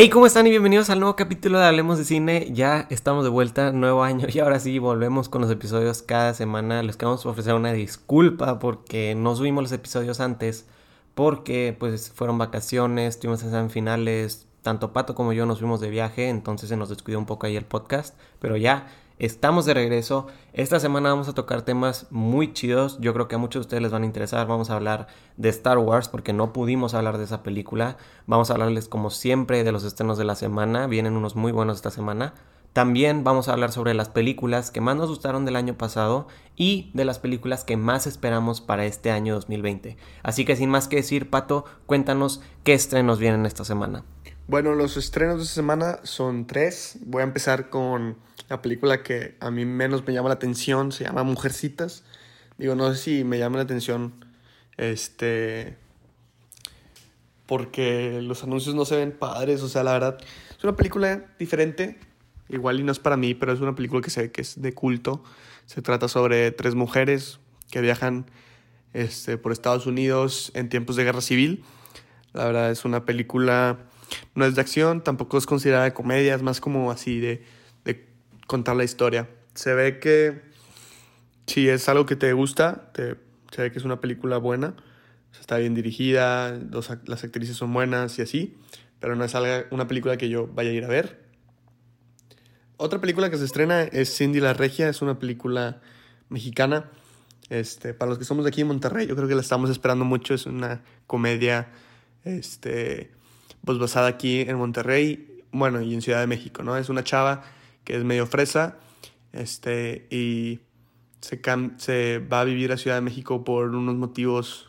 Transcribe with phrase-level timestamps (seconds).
[0.00, 0.46] Hey, ¿cómo están?
[0.46, 2.46] Y bienvenidos al nuevo capítulo de Hablemos de Cine.
[2.52, 6.84] Ya estamos de vuelta, nuevo año y ahora sí volvemos con los episodios cada semana.
[6.84, 10.68] Les queremos ofrecer una disculpa porque no subimos los episodios antes
[11.16, 16.28] porque pues fueron vacaciones, tuvimos examen finales, tanto Pato como yo nos fuimos de viaje,
[16.28, 18.86] entonces se nos descuidó un poco ahí el podcast, pero ya
[19.18, 20.28] Estamos de regreso.
[20.52, 22.98] Esta semana vamos a tocar temas muy chidos.
[23.00, 24.46] Yo creo que a muchos de ustedes les van a interesar.
[24.46, 27.96] Vamos a hablar de Star Wars porque no pudimos hablar de esa película.
[28.26, 30.86] Vamos a hablarles como siempre de los estrenos de la semana.
[30.86, 32.34] Vienen unos muy buenos esta semana.
[32.72, 36.92] También vamos a hablar sobre las películas que más nos gustaron del año pasado y
[36.94, 39.96] de las películas que más esperamos para este año 2020.
[40.22, 44.04] Así que sin más que decir, Pato, cuéntanos qué estrenos vienen esta semana.
[44.46, 46.98] Bueno, los estrenos de esta semana son tres.
[47.00, 50.92] Voy a empezar con la película que a mí menos me llama la atención.
[50.92, 52.04] Se llama Mujercitas.
[52.56, 54.24] Digo, no sé si me llama la atención.
[54.76, 55.76] Este.
[57.46, 59.62] Porque los anuncios no se ven padres.
[59.62, 60.18] O sea, la verdad.
[60.56, 61.98] Es una película diferente.
[62.48, 64.60] Igual y no es para mí, pero es una película que se ve que es
[64.60, 65.22] de culto.
[65.66, 67.40] Se trata sobre tres mujeres
[67.70, 68.24] que viajan
[68.94, 71.62] este, por Estados Unidos en tiempos de guerra civil.
[72.32, 73.78] La verdad es una película
[74.34, 77.44] no es de acción, tampoco es considerada de comedia, es más como así de,
[78.48, 79.28] contar la historia.
[79.54, 80.40] Se ve que
[81.46, 83.14] si es algo que te gusta, te,
[83.52, 84.74] se ve que es una película buena,
[85.38, 86.58] está bien dirigida,
[87.06, 88.56] las actrices son buenas y así,
[88.98, 89.34] pero no es
[89.70, 91.24] una película que yo vaya a ir a ver.
[92.76, 95.80] Otra película que se estrena es Cindy la Regia, es una película
[96.28, 96.90] mexicana.
[97.50, 100.34] Este, para los que somos aquí en Monterrey, yo creo que la estamos esperando mucho,
[100.34, 101.68] es una comedia
[102.24, 103.10] este,
[103.64, 106.76] pues basada aquí en Monterrey, bueno, y en Ciudad de México, ¿no?
[106.76, 107.42] Es una chava
[107.88, 108.76] que es medio fresa,
[109.32, 110.60] este, y
[111.22, 111.40] se,
[111.78, 114.68] se va a vivir a Ciudad de México por unos motivos,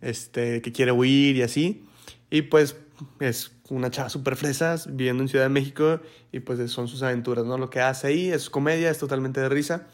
[0.00, 1.84] este, que quiere huir y así,
[2.30, 2.76] y pues
[3.18, 7.44] es una chava súper fresa viviendo en Ciudad de México y pues son sus aventuras,
[7.44, 7.58] ¿no?
[7.58, 9.88] Lo que hace ahí es comedia, es totalmente de risa.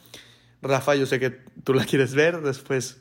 [0.60, 1.30] Rafa, yo sé que
[1.64, 3.00] tú la quieres ver, después,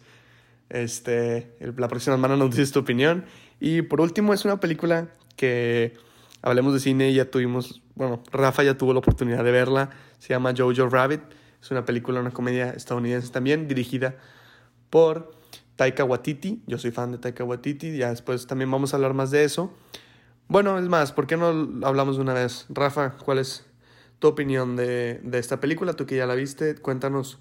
[0.69, 3.25] este, la próxima semana nos dices tu opinión.
[3.59, 5.97] Y por último, es una película que
[6.41, 9.91] hablemos de cine ya tuvimos, bueno, Rafa ya tuvo la oportunidad de verla.
[10.17, 11.22] Se llama Jojo Rabbit.
[11.62, 14.16] Es una película, una comedia estadounidense también, dirigida
[14.89, 15.35] por
[15.75, 16.63] Taika Waititi.
[16.66, 17.95] Yo soy fan de Taika Waititi.
[17.95, 19.72] Ya después también vamos a hablar más de eso.
[20.47, 21.45] Bueno, es más, ¿por qué no
[21.85, 22.66] hablamos de una vez?
[22.69, 23.67] Rafa, ¿cuál es
[24.17, 25.94] tu opinión de, de esta película?
[25.94, 27.38] Tú que ya la viste, cuéntanos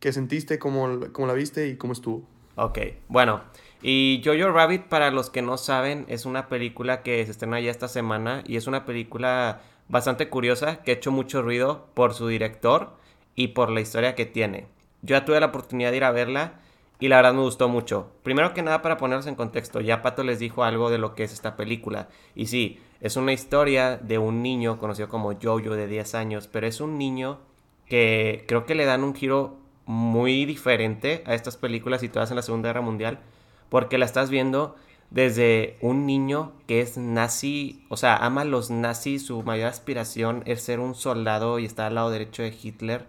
[0.00, 2.26] qué sentiste, cómo, cómo la viste y cómo estuvo.
[2.54, 2.78] Ok,
[3.08, 3.42] bueno.
[3.80, 7.70] Y Jojo Rabbit, para los que no saben, es una película que se estrena ya
[7.70, 12.26] esta semana y es una película bastante curiosa que ha hecho mucho ruido por su
[12.26, 12.96] director
[13.34, 14.66] y por la historia que tiene.
[15.02, 16.60] Yo ya tuve la oportunidad de ir a verla
[16.98, 18.10] y la verdad me gustó mucho.
[18.24, 21.22] Primero que nada, para ponerlos en contexto, ya Pato les dijo algo de lo que
[21.22, 22.08] es esta película.
[22.34, 26.66] Y sí, es una historia de un niño conocido como Jojo de 10 años, pero
[26.66, 27.38] es un niño
[27.86, 29.56] que creo que le dan un giro
[29.86, 33.20] muy diferente a estas películas situadas en la Segunda Guerra Mundial
[33.68, 34.76] porque la estás viendo
[35.10, 40.42] desde un niño que es nazi, o sea, ama a los nazis, su mayor aspiración
[40.46, 43.06] es ser un soldado y estar al lado derecho de Hitler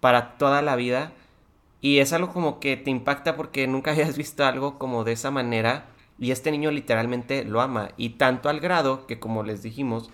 [0.00, 1.12] para toda la vida.
[1.80, 5.30] Y es algo como que te impacta porque nunca habías visto algo como de esa
[5.30, 5.86] manera.
[6.18, 7.90] Y este niño literalmente lo ama.
[7.98, 10.10] Y tanto al grado que, como les dijimos,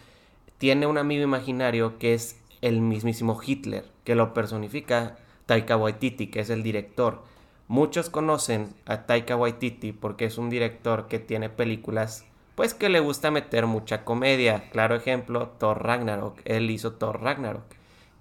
[0.58, 5.16] tiene un amigo imaginario que es el mismísimo Hitler, que lo personifica
[5.46, 7.22] Taika Waititi, que es el director.
[7.68, 13.00] Muchos conocen a Taika Waititi porque es un director que tiene películas pues que le
[13.00, 14.68] gusta meter mucha comedia.
[14.70, 16.40] Claro ejemplo, Thor Ragnarok.
[16.44, 17.64] Él hizo Thor Ragnarok.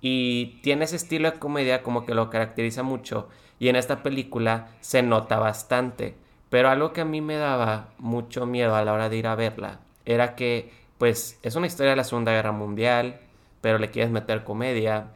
[0.02, 3.28] Y tiene ese estilo de comedia como que lo caracteriza mucho.
[3.60, 6.16] Y en esta película se nota bastante.
[6.50, 9.36] Pero algo que a mí me daba mucho miedo a la hora de ir a
[9.36, 13.22] verla era que pues es una historia de la Segunda Guerra Mundial,
[13.62, 15.14] pero le quieres meter comedia.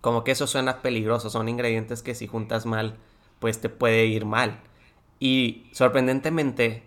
[0.00, 2.96] Como que eso suena peligroso, son ingredientes que si juntas mal
[3.42, 4.60] pues te puede ir mal.
[5.18, 6.84] Y sorprendentemente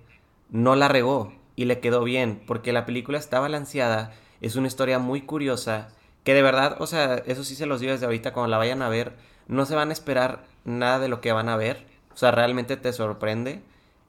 [0.49, 4.97] no la regó y le quedó bien, porque la película está balanceada, es una historia
[4.97, 5.89] muy curiosa,
[6.23, 8.81] que de verdad, o sea, eso sí se los digo desde ahorita, cuando la vayan
[8.81, 9.17] a ver,
[9.47, 12.77] no se van a esperar nada de lo que van a ver, o sea, realmente
[12.77, 13.61] te sorprende.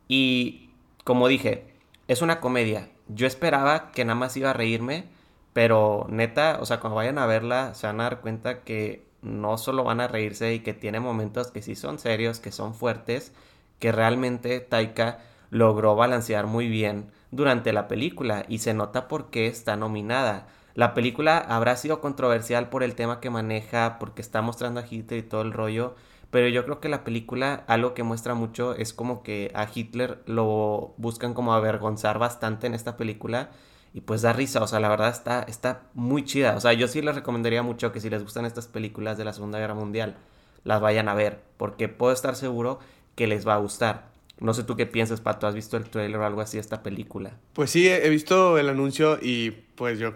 [0.07, 0.71] Y
[1.03, 1.65] como dije,
[2.07, 2.91] es una comedia.
[3.09, 5.07] Yo esperaba que nada más iba a reírme,
[5.53, 9.59] pero neta, o sea, cuando vayan a verla, se van a dar cuenta que no
[9.59, 13.33] solo van a reírse y que tiene momentos que sí son serios, que son fuertes,
[13.79, 15.19] que realmente Taika
[15.51, 20.47] logró balancear muy bien durante la película y se nota por qué está nominada.
[20.75, 25.21] La película habrá sido controversial por el tema que maneja, porque está mostrando a Hitler
[25.21, 25.95] y todo el rollo,
[26.31, 30.23] pero yo creo que la película algo que muestra mucho es como que a Hitler
[30.27, 33.51] lo buscan como avergonzar bastante en esta película
[33.97, 36.55] y pues da risa, o sea, la verdad está, está muy chida.
[36.55, 39.33] O sea, yo sí les recomendaría mucho que si les gustan estas películas de la
[39.33, 40.17] Segunda Guerra Mundial,
[40.65, 42.79] las vayan a ver, porque puedo estar seguro
[43.15, 44.11] que les va a gustar.
[44.39, 46.83] No sé tú qué piensas, Pato, ¿has visto el trailer o algo así de esta
[46.83, 47.39] película?
[47.55, 50.13] Pues sí, he visto el anuncio y pues yo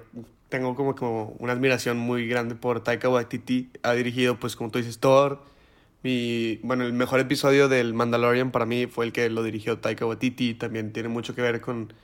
[0.50, 3.70] tengo como, como una admiración muy grande por Taika Waititi.
[3.82, 5.40] Ha dirigido, pues como tú dices, Thor.
[6.02, 10.52] Bueno, el mejor episodio del Mandalorian para mí fue el que lo dirigió Taika Waititi.
[10.52, 11.94] También tiene mucho que ver con,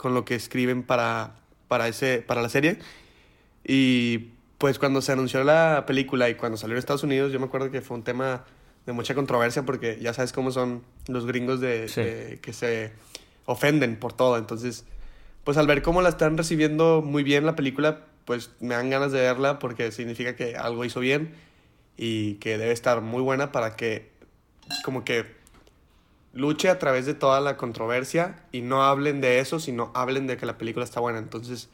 [0.00, 1.36] con lo que escriben para,
[1.68, 2.78] para, ese, para la serie.
[3.64, 7.44] Y pues cuando se anunció la película y cuando salió en Estados Unidos, yo me
[7.44, 8.44] acuerdo que fue un tema
[8.86, 12.92] de mucha controversia porque ya sabes cómo son los gringos de, de que se
[13.44, 14.38] ofenden por todo.
[14.38, 14.86] Entonces,
[15.44, 19.12] pues al ver cómo la están recibiendo muy bien la película, pues me dan ganas
[19.12, 21.34] de verla porque significa que algo hizo bien
[21.98, 24.10] y que debe estar muy buena para que
[24.82, 25.39] como que
[26.32, 30.36] luche a través de toda la controversia y no hablen de eso, sino hablen de
[30.36, 31.18] que la película está buena.
[31.18, 31.68] Entonces,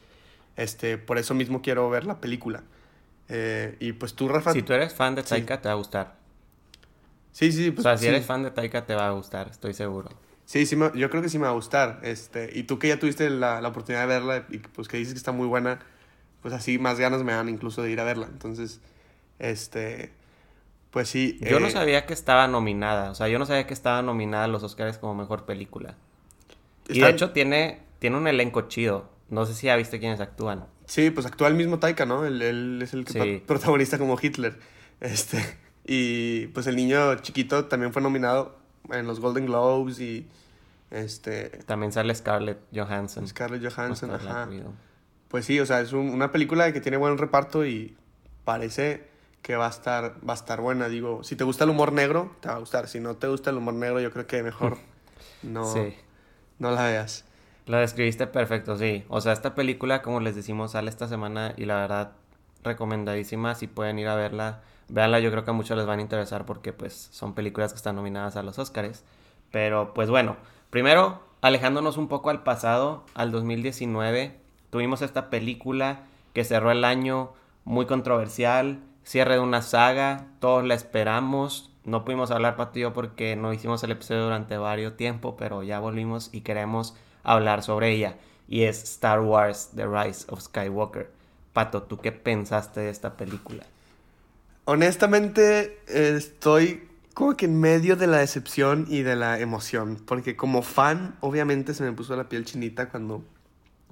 [0.57, 2.63] este, por eso mismo quiero ver la película.
[3.29, 4.53] Eh, y pues tú, Rafa.
[4.53, 6.17] Si tú eres fan de Taika, te va a gustar.
[7.33, 7.81] Sí, sí, pues.
[7.81, 10.11] O sea, si eres fan de Taika, te va a gustar, estoy seguro.
[10.47, 12.01] Sí, sí, yo creo que sí me va a gustar.
[12.03, 15.13] Este, y tú que ya tuviste la, la, oportunidad de verla y pues que dices
[15.13, 15.81] que está muy buena,
[16.41, 18.29] pues así más ganas me dan incluso de ir a verla.
[18.31, 18.81] Entonces,
[19.41, 20.13] este,
[20.97, 21.39] pues sí.
[21.43, 24.45] Yo no eh, sabía que estaba nominada, o sea, yo no sabía que estaba nominada
[24.45, 25.95] a los Oscars como mejor película.
[26.89, 29.07] Y de hecho tiene, tiene un elenco chido.
[29.29, 30.65] No sé si ya viste quiénes actúan.
[30.87, 32.25] Sí, pues actúa el mismo Taika, ¿no?
[32.25, 34.59] Él, él es el que protagonista como Hitler.
[35.01, 38.57] Este, y pues el niño chiquito también fue nominado
[38.91, 40.27] en los Golden Globes y
[40.91, 41.51] este...
[41.67, 43.29] También sale Scarlett Johansson.
[43.29, 44.49] Scarlett Johansson, ajá.
[45.29, 47.95] Pues sí, o sea, es una película que tiene buen reparto y
[48.47, 49.15] parece
[49.47, 52.35] que va a estar va a estar buena, digo, si te gusta el humor negro,
[52.41, 54.77] te va a gustar, si no te gusta el humor negro, yo creo que mejor
[55.45, 55.73] no
[56.59, 57.25] no la veas.
[57.67, 59.05] La describiste perfecto, sí.
[59.09, 62.13] O sea, esta película, como les decimos, sale esta semana y la verdad
[62.65, 66.03] recomendadísima si pueden ir a verla Véanla, yo creo que a muchos les van a
[66.03, 69.05] interesar porque pues son películas que están nominadas a los Oscars.
[69.53, 70.37] Pero pues bueno,
[70.71, 74.41] primero alejándonos un poco al pasado, al 2019,
[74.71, 76.01] tuvimos esta película
[76.33, 77.33] que cerró el año
[77.65, 81.71] muy controversial, cierre de una saga, todos la esperamos.
[81.85, 85.63] No pudimos hablar Pato y yo porque no hicimos el episodio durante varios tiempo, pero
[85.63, 88.17] ya volvimos y queremos hablar sobre ella.
[88.49, 91.11] Y es Star Wars The Rise of Skywalker.
[91.53, 93.65] Pato, ¿tú qué pensaste de esta película?
[94.65, 100.03] Honestamente, estoy como que en medio de la decepción y de la emoción.
[100.05, 103.23] Porque como fan, obviamente se me puso la piel chinita cuando.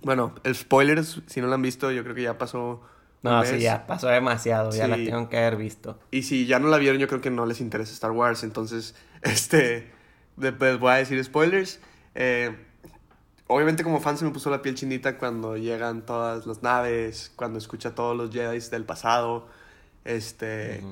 [0.02, 2.82] Bueno, el spoilers, si no lo han visto, yo creo que ya pasó.
[3.25, 5.99] No, sí, ya pasó demasiado, ya la tengo que haber visto.
[6.11, 8.44] Y si ya no la vieron, yo creo que no les interesa Star Wars.
[8.44, 9.93] Entonces, este.
[10.37, 11.81] Después voy a decir spoilers.
[12.15, 12.55] Eh,
[13.47, 17.59] obviamente, como fan, se me puso la piel chinita cuando llegan todas las naves, cuando
[17.59, 19.49] escucha a todos los Jedi del pasado
[20.05, 20.82] este.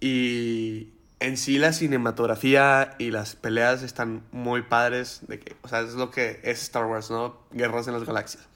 [0.00, 5.20] Y en sí la cinematografía y las peleas están muy padres.
[5.26, 7.36] De que, o sea, es lo que es Star Wars, ¿no?
[7.50, 8.46] Guerras en las galaxias.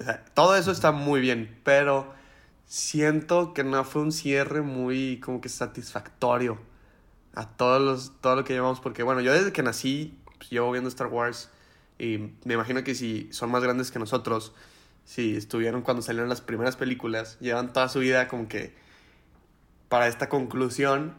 [0.00, 2.12] O sea, todo eso está muy bien, pero
[2.68, 6.58] siento que no fue un cierre muy como que satisfactorio
[7.34, 8.78] a todos los, todo lo que llevamos.
[8.78, 11.50] Porque, bueno, yo desde que nací pues, llevo viendo Star Wars
[11.98, 14.52] y me imagino que si son más grandes que nosotros,
[15.04, 18.74] si estuvieron cuando salieron las primeras películas, llevan toda su vida como que
[19.88, 21.14] para esta conclusión.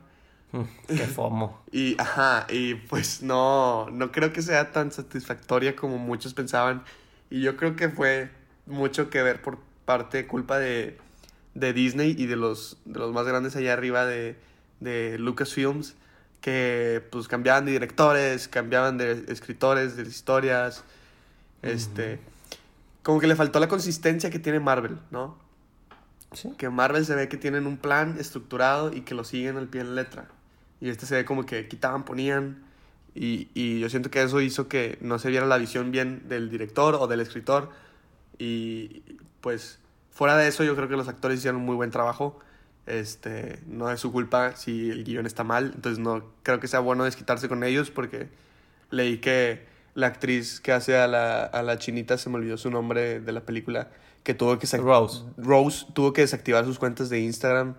[0.52, 1.64] Mm, qué fomo.
[1.72, 6.84] y, ajá, y pues no, no creo que sea tan satisfactoria como muchos pensaban.
[7.32, 8.30] Y yo creo que fue
[8.68, 10.98] mucho que ver por parte, culpa de,
[11.54, 14.38] de Disney y de los, de los más grandes allá arriba de,
[14.80, 15.96] de Lucasfilms,
[16.42, 20.84] que pues cambiaban de directores, cambiaban de escritores, de historias.
[21.62, 22.20] Este.
[23.04, 25.38] Como que le faltó la consistencia que tiene Marvel, ¿no?
[26.58, 29.84] Que Marvel se ve que tienen un plan estructurado y que lo siguen al pie
[29.84, 30.28] de la letra.
[30.80, 32.64] Y este se ve como que quitaban, ponían.
[33.16, 36.50] Y, y yo siento que eso hizo que no se viera la visión bien del
[36.50, 37.72] director o del escritor.
[38.38, 39.02] Y
[39.42, 39.80] pues
[40.12, 42.40] fuera de eso yo creo que los actores hicieron un muy buen trabajo.
[42.86, 45.72] Este, no es su culpa si el guion está mal.
[45.76, 48.30] Entonces no creo que sea bueno desquitarse con ellos porque
[48.90, 52.72] leí que la actriz que hace a la, a la chinita, se me olvidó su
[52.72, 53.90] nombre de la película,
[54.24, 55.24] que tuvo que Rose.
[55.38, 57.76] Rose tuvo que desactivar sus cuentas de Instagram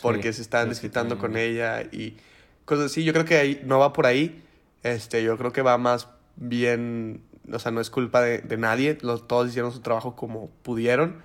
[0.00, 2.16] porque se estaban desquitando con ella y
[2.64, 3.04] cosas así.
[3.04, 4.42] Yo creo que ahí no va por ahí.
[4.82, 7.22] Este, yo creo que va más bien,
[7.52, 8.98] o sea, no es culpa de, de nadie.
[9.02, 11.22] Los, todos hicieron su trabajo como pudieron.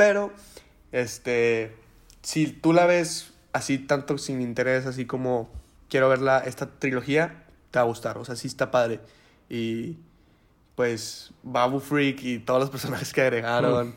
[0.00, 0.32] Pero,
[0.92, 1.76] este,
[2.22, 5.50] si tú la ves así tanto sin interés, así como
[5.90, 8.16] quiero ver esta trilogía, te va a gustar.
[8.16, 9.00] O sea, sí está padre.
[9.50, 9.98] Y
[10.74, 13.94] pues Babu Freak y todos los personajes que agregaron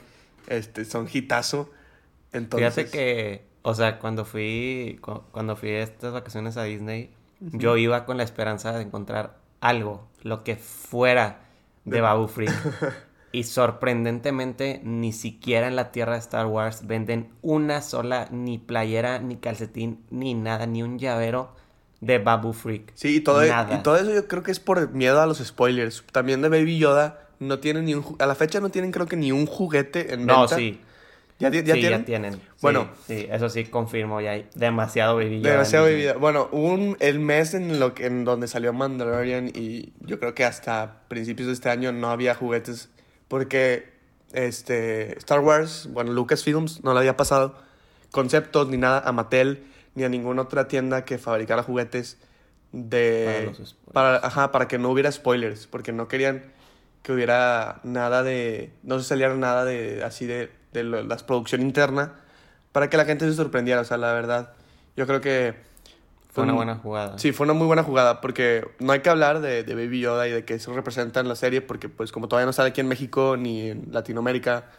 [0.47, 1.71] este, son hitazo.
[2.33, 2.73] Entonces...
[2.73, 4.99] Fíjate que, o sea, cuando fui,
[5.31, 10.05] cuando fui a estas vacaciones a Disney, yo iba con la esperanza de encontrar algo,
[10.21, 11.45] lo que fuera
[11.85, 12.51] de Babu Freak.
[13.33, 19.19] y sorprendentemente, ni siquiera en la tierra de Star Wars venden una sola, ni playera,
[19.19, 21.55] ni calcetín, ni nada, ni un llavero
[21.99, 22.91] de Babu Freak.
[22.93, 25.39] Sí, y todo, e- y todo eso yo creo que es por miedo a los
[25.39, 26.03] spoilers.
[26.11, 28.15] También de Baby Yoda no tienen ni un...
[28.19, 30.33] A la fecha no tienen creo que ni un juguete en venta.
[30.35, 30.79] No, sí.
[31.39, 31.99] ¿Ya, ya, sí, tienen?
[32.01, 32.41] ya tienen.
[32.61, 32.87] Bueno.
[33.07, 35.51] Sí, eso sí confirmo, ya hay demasiado Baby Yoda.
[35.53, 36.17] Demasiado Baby Yoda.
[36.17, 40.45] Bueno, un, el mes en, lo que, en donde salió Mandalorian y yo creo que
[40.45, 42.89] hasta principios de este año no había juguetes
[43.27, 43.93] porque
[44.33, 47.55] este, Star Wars, bueno, Lucasfilms no le había pasado
[48.11, 49.65] conceptos ni nada a Mattel
[49.95, 52.17] ni a ninguna otra tienda que fabricara juguetes
[52.71, 53.51] de
[53.91, 56.51] para, ajá, para que no hubiera spoilers, porque no querían
[57.03, 62.13] que hubiera nada de no se saliera nada de así de, de la producción interna
[62.71, 64.53] para que la gente se sorprendiera, o sea, la verdad,
[64.97, 65.53] yo creo que
[66.33, 67.19] fue una buena jugada.
[67.19, 70.31] Sí, fue una muy buena jugada porque no hay que hablar de, Baby Yoda y
[70.31, 72.87] de que eso representa en la serie porque pues como todavía no sale aquí en
[72.87, 74.71] México ni en Latinoamérica,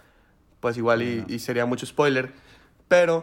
[0.58, 2.32] pues igual y, sería mucho spoiler.
[2.88, 3.22] Pero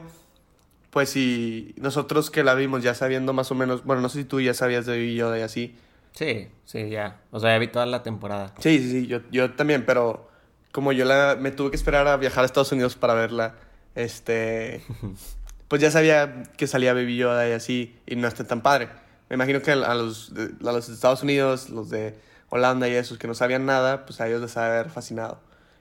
[0.91, 4.23] pues si nosotros que la vimos ya sabiendo más o menos, bueno, no sé si
[4.23, 5.75] tú ya sabías de Baby Yoda y así.
[6.13, 7.19] Sí, sí, ya.
[7.31, 8.53] O sea, ya vi toda la temporada.
[8.59, 10.29] Sí, sí, sí, yo, yo también, pero
[10.71, 13.55] como yo la, me tuve que esperar a viajar a Estados Unidos para verla,
[13.93, 14.83] este...
[15.71, 18.89] pues ya sabía que salía Baby Yoda y así, y no está tan padre.
[19.29, 23.25] Me imagino que a los, a los Estados Unidos, los de Holanda y esos que
[23.25, 25.39] no sabían nada, pues a ellos les ha haber fascinado.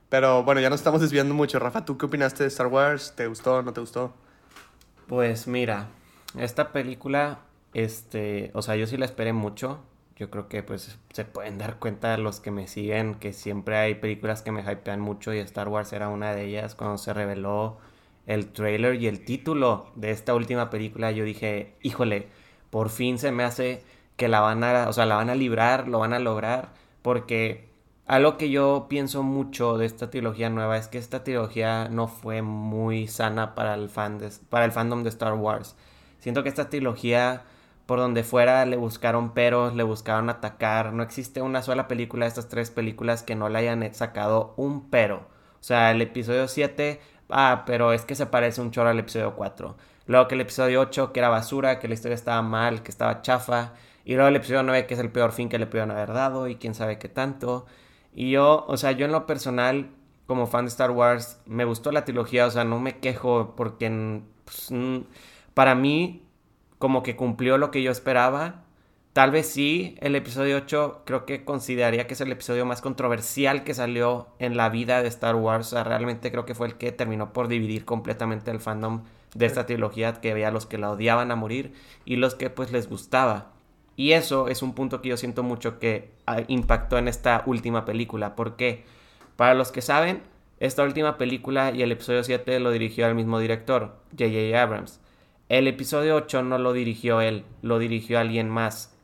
[0.09, 1.59] Pero bueno, ya nos estamos desviando mucho.
[1.59, 3.15] Rafa, ¿tú qué opinaste de Star Wars?
[3.17, 4.15] ¿Te gustó no te gustó?
[5.09, 5.89] Pues mira,
[6.39, 7.41] esta película,
[7.75, 9.81] este, o sea, yo sí la esperé mucho.
[10.15, 13.97] Yo creo que pues se pueden dar cuenta los que me siguen que siempre hay
[13.97, 17.81] películas que me hypean mucho y Star Wars era una de ellas cuando se reveló
[18.31, 22.29] el trailer y el título de esta última película, yo dije, híjole,
[22.71, 23.83] por fin se me hace
[24.17, 26.73] que la van a, o sea, la van a librar, lo van a lograr,
[27.03, 27.69] porque
[28.07, 32.41] algo que yo pienso mucho de esta trilogía nueva es que esta trilogía no fue
[32.41, 35.75] muy sana para el, fan para el fandom de Star Wars.
[36.21, 37.43] Siento que esta trilogía,
[37.87, 40.93] por donde fuera, le buscaron peros, le buscaron atacar.
[40.93, 44.89] No existe una sola película de estas tres películas que no le hayan sacado un
[44.89, 45.27] pero.
[45.61, 47.01] O sea, el episodio 7
[47.33, 49.77] ah, pero es que se parece un chorro al episodio 4.
[50.07, 53.23] Luego que el episodio 8, que era basura, que la historia estaba mal, que estaba
[53.23, 53.75] chafa.
[54.05, 56.49] Y luego el episodio 9, que es el peor fin que le pudieron haber dado
[56.49, 57.67] y quién sabe qué tanto.
[58.13, 59.91] Y yo, o sea, yo en lo personal,
[60.27, 64.23] como fan de Star Wars, me gustó la trilogía, o sea, no me quejo porque
[64.45, 64.73] pues,
[65.55, 66.27] para mí
[66.79, 68.65] como que cumplió lo que yo esperaba.
[69.13, 73.65] Tal vez sí, el episodio 8 creo que consideraría que es el episodio más controversial
[73.65, 75.67] que salió en la vida de Star Wars.
[75.67, 79.03] O sea, realmente creo que fue el que terminó por dividir completamente el fandom
[79.35, 81.73] de esta trilogía, que había los que la odiaban a morir
[82.05, 83.51] y los que pues les gustaba.
[83.97, 87.85] Y eso es un punto que yo siento mucho que ah, impactó en esta última
[87.85, 88.37] película.
[88.37, 88.85] porque
[89.35, 90.23] Para los que saben,
[90.61, 94.63] esta última película y el episodio 7 lo dirigió el mismo director, J.J.
[94.63, 95.01] Abrams.
[95.49, 98.97] El episodio 8 no lo dirigió él, lo dirigió alguien más.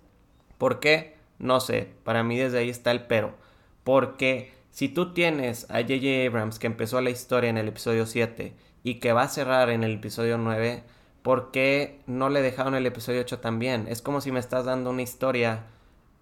[0.58, 1.16] ¿Por qué?
[1.38, 3.34] No sé, para mí desde ahí está el pero.
[3.84, 6.26] Porque si tú tienes a J.J.
[6.26, 9.84] Abrams que empezó la historia en el episodio 7 y que va a cerrar en
[9.84, 10.82] el episodio 9,
[11.22, 13.86] ¿por qué no le dejaron el episodio 8 también?
[13.88, 15.64] Es como si me estás dando una historia,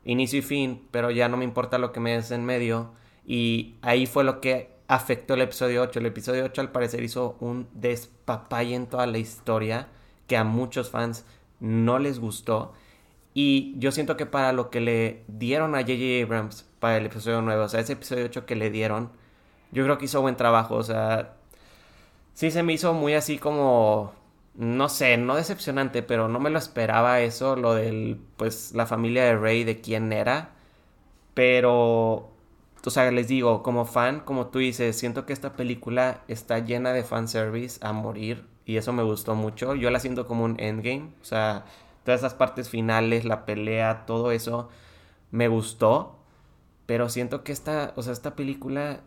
[0.04, 2.92] inicio y fin, pero ya no me importa lo que me des en medio.
[3.26, 5.98] Y ahí fue lo que afectó el episodio 8.
[5.98, 9.88] El episodio 8 al parecer hizo un despapay en toda la historia
[10.26, 11.24] que a muchos fans
[11.60, 12.72] no les gustó.
[13.34, 16.22] Y yo siento que para lo que le dieron a J.J.
[16.22, 19.10] Abrams para el episodio 9, o sea, ese episodio 8 que le dieron,
[19.72, 21.34] yo creo que hizo buen trabajo, o sea,
[22.34, 24.12] sí se me hizo muy así como,
[24.54, 29.24] no sé, no decepcionante, pero no me lo esperaba eso, lo del, pues, la familia
[29.24, 30.52] de Rey, de quién era,
[31.34, 32.30] pero,
[32.84, 36.92] o sea, les digo, como fan, como tú dices, siento que esta película está llena
[36.92, 41.10] de fanservice a morir, y eso me gustó mucho, yo la siento como un endgame,
[41.20, 41.64] o sea
[42.04, 44.68] todas esas partes finales, la pelea, todo eso
[45.30, 46.18] me gustó,
[46.86, 49.00] pero siento que esta, o sea, esta película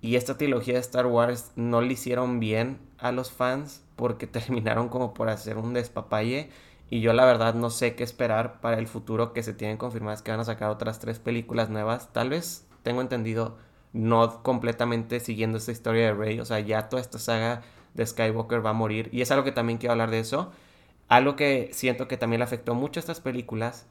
[0.00, 4.88] y esta trilogía de Star Wars no le hicieron bien a los fans porque terminaron
[4.88, 6.50] como por hacer un despapalle.
[6.90, 10.20] Y yo la verdad no sé qué esperar para el futuro que se tienen confirmadas
[10.20, 13.56] que van a sacar otras tres películas nuevas, tal vez tengo entendido
[13.94, 17.62] no completamente siguiendo esta historia de Rey, o sea, ya toda esta saga
[17.94, 19.08] de Skywalker va a morir.
[19.12, 20.52] Y es algo que también quiero hablar de eso
[21.08, 23.86] algo que siento que también le afectó mucho a estas películas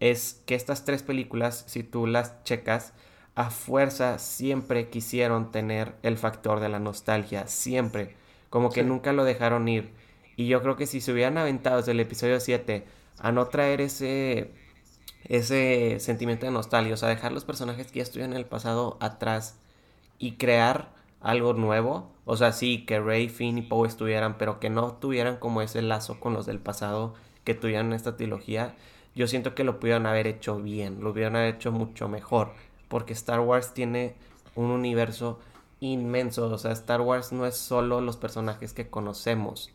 [0.00, 2.92] es que estas tres películas, si tú las checas,
[3.34, 8.16] a fuerza siempre quisieron tener el factor de la nostalgia, siempre,
[8.50, 9.92] como que nunca lo dejaron ir.
[10.36, 12.84] Y yo creo que si se hubieran aventado desde el episodio 7
[13.18, 14.50] a no traer ese
[15.24, 18.96] ese sentimiento de nostalgia, o sea, dejar los personajes que ya estuvieron en el pasado
[19.00, 19.56] atrás
[20.18, 24.70] y crear algo nuevo, o sea, sí, que Rey, Finn y Poe estuvieran, pero que
[24.70, 27.14] no tuvieran como ese lazo con los del pasado
[27.44, 28.74] que tuvieran en esta trilogía,
[29.14, 32.52] yo siento que lo pudieron haber hecho bien, lo hubieran haber hecho mucho mejor,
[32.88, 34.14] porque Star Wars tiene
[34.54, 35.40] un universo
[35.80, 39.70] inmenso, o sea, Star Wars no es solo los personajes que conocemos,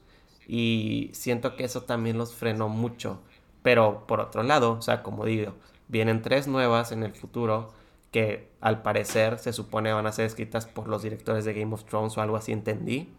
[0.48, 3.20] y siento que eso también los frenó mucho.
[3.62, 5.54] Pero por otro lado, o sea, como digo,
[5.89, 7.74] vienen tres nuevas en el futuro
[8.12, 11.84] que al parecer se supone van a ser escritas por los directores de Game of
[11.86, 13.14] Thrones o algo así entendí.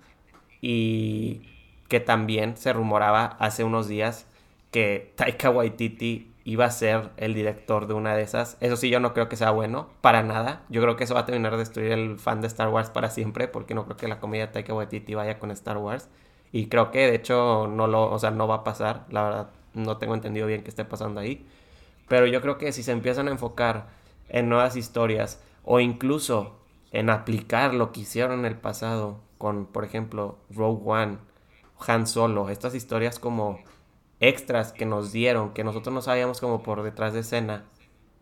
[0.60, 1.42] Y
[1.88, 4.26] que también se rumoraba hace unos días
[4.70, 8.56] que Taika Waititi iba a ser el director de una de esas.
[8.60, 10.62] Eso sí, yo no creo que sea bueno, para nada.
[10.68, 13.10] Yo creo que eso va a terminar de destruir el fan de Star Wars para
[13.10, 16.08] siempre, porque no creo que la comedia Taika Waititi vaya con Star Wars.
[16.52, 19.50] Y creo que de hecho no lo, o sea, no va a pasar, la verdad
[19.74, 21.46] no tengo entendido bien qué esté pasando ahí.
[22.08, 23.88] Pero yo creo que si se empiezan a enfocar
[24.28, 26.56] en nuevas historias o incluso
[26.92, 31.18] en aplicar lo que hicieron en el pasado con, por ejemplo, Rogue One,
[31.86, 33.60] Han Solo, estas historias como
[34.20, 37.64] extras que nos dieron, que nosotros no sabíamos como por detrás de escena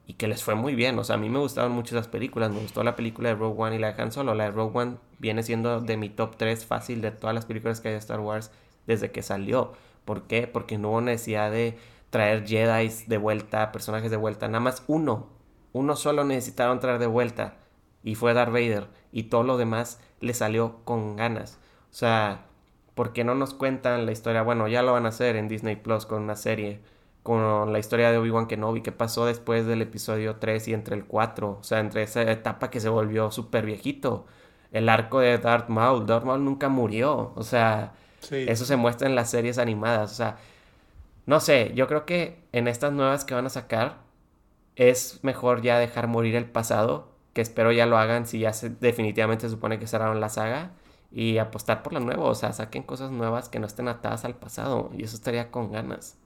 [0.06, 0.98] y que les fue muy bien.
[0.98, 2.50] O sea, a mí me gustaron mucho esas películas.
[2.50, 4.34] Me gustó la película de Rogue One y la de Han Solo.
[4.34, 7.80] La de Rogue One viene siendo de mi top 3 fácil de todas las películas
[7.80, 8.52] que hay de Star Wars
[8.86, 9.72] desde que salió.
[10.04, 10.46] ¿Por qué?
[10.46, 11.76] Porque no hubo necesidad de
[12.10, 14.46] traer Jedi de vuelta, personajes de vuelta.
[14.46, 15.26] Nada más uno.
[15.76, 17.54] Uno solo necesitaron traer de vuelta.
[18.02, 18.88] Y fue Darth Vader.
[19.12, 21.58] Y todo lo demás le salió con ganas.
[21.90, 22.46] O sea,
[22.94, 24.42] ¿por qué no nos cuentan la historia?
[24.42, 26.80] Bueno, ya lo van a hacer en Disney Plus con una serie.
[27.22, 28.82] Con la historia de Obi-Wan Kenobi.
[28.82, 31.58] ¿Qué pasó después del episodio 3 y entre el 4?
[31.60, 34.26] O sea, entre esa etapa que se volvió súper viejito.
[34.72, 36.06] El arco de Darth Maul.
[36.06, 37.32] Darth Maul nunca murió.
[37.34, 37.92] O sea
[38.32, 40.12] eso se muestra en las series animadas.
[40.12, 40.38] O sea,
[41.26, 43.98] no sé, yo creo que en estas nuevas que van a sacar
[44.76, 48.70] es mejor ya dejar morir el pasado, que espero ya lo hagan si ya se,
[48.70, 50.72] definitivamente se supone que cerraron la saga,
[51.10, 52.24] y apostar por lo nuevo.
[52.26, 55.72] O sea, saquen cosas nuevas que no estén atadas al pasado, y eso estaría con
[55.72, 56.16] ganas.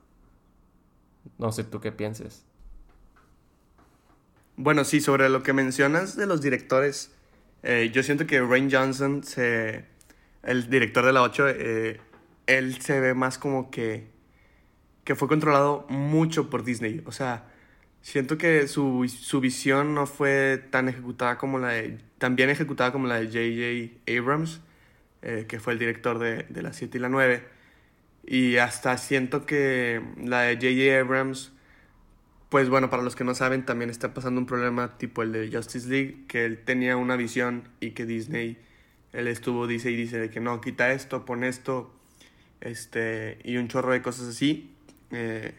[1.38, 2.44] No sé tú qué pienses.
[4.56, 7.12] Bueno, sí, sobre lo que mencionas de los directores,
[7.62, 9.86] eh, yo siento que Rain Johnson se
[10.42, 12.00] el director de la 8, eh,
[12.46, 14.10] él se ve más como que,
[15.04, 17.02] que fue controlado mucho por Disney.
[17.06, 17.49] O sea,
[18.02, 22.92] siento que su, su visión no fue tan ejecutada como la de, tan bien ejecutada
[22.92, 24.18] como la de J.J.
[24.18, 24.60] Abrams,
[25.22, 27.44] eh, que fue el director de, de la 7 y la 9.
[28.26, 31.00] Y hasta siento que la de J.J.
[31.00, 31.52] Abrams,
[32.48, 35.50] pues bueno, para los que no saben, también está pasando un problema tipo el de
[35.50, 38.58] Justice League, que él tenía una visión y que Disney
[39.12, 41.92] él estuvo, dice y dice de que no, quita esto, pon esto,
[42.60, 44.74] este, y un chorro de cosas así.
[45.10, 45.52] Eh,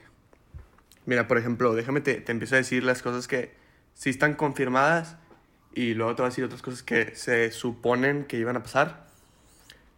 [1.12, 3.52] mira, por ejemplo, déjame te, te empiezo a decir las cosas que
[3.94, 5.18] sí están confirmadas
[5.76, 9.08] y luego te voy a decir otras cosas que se suponen que iban a pasar.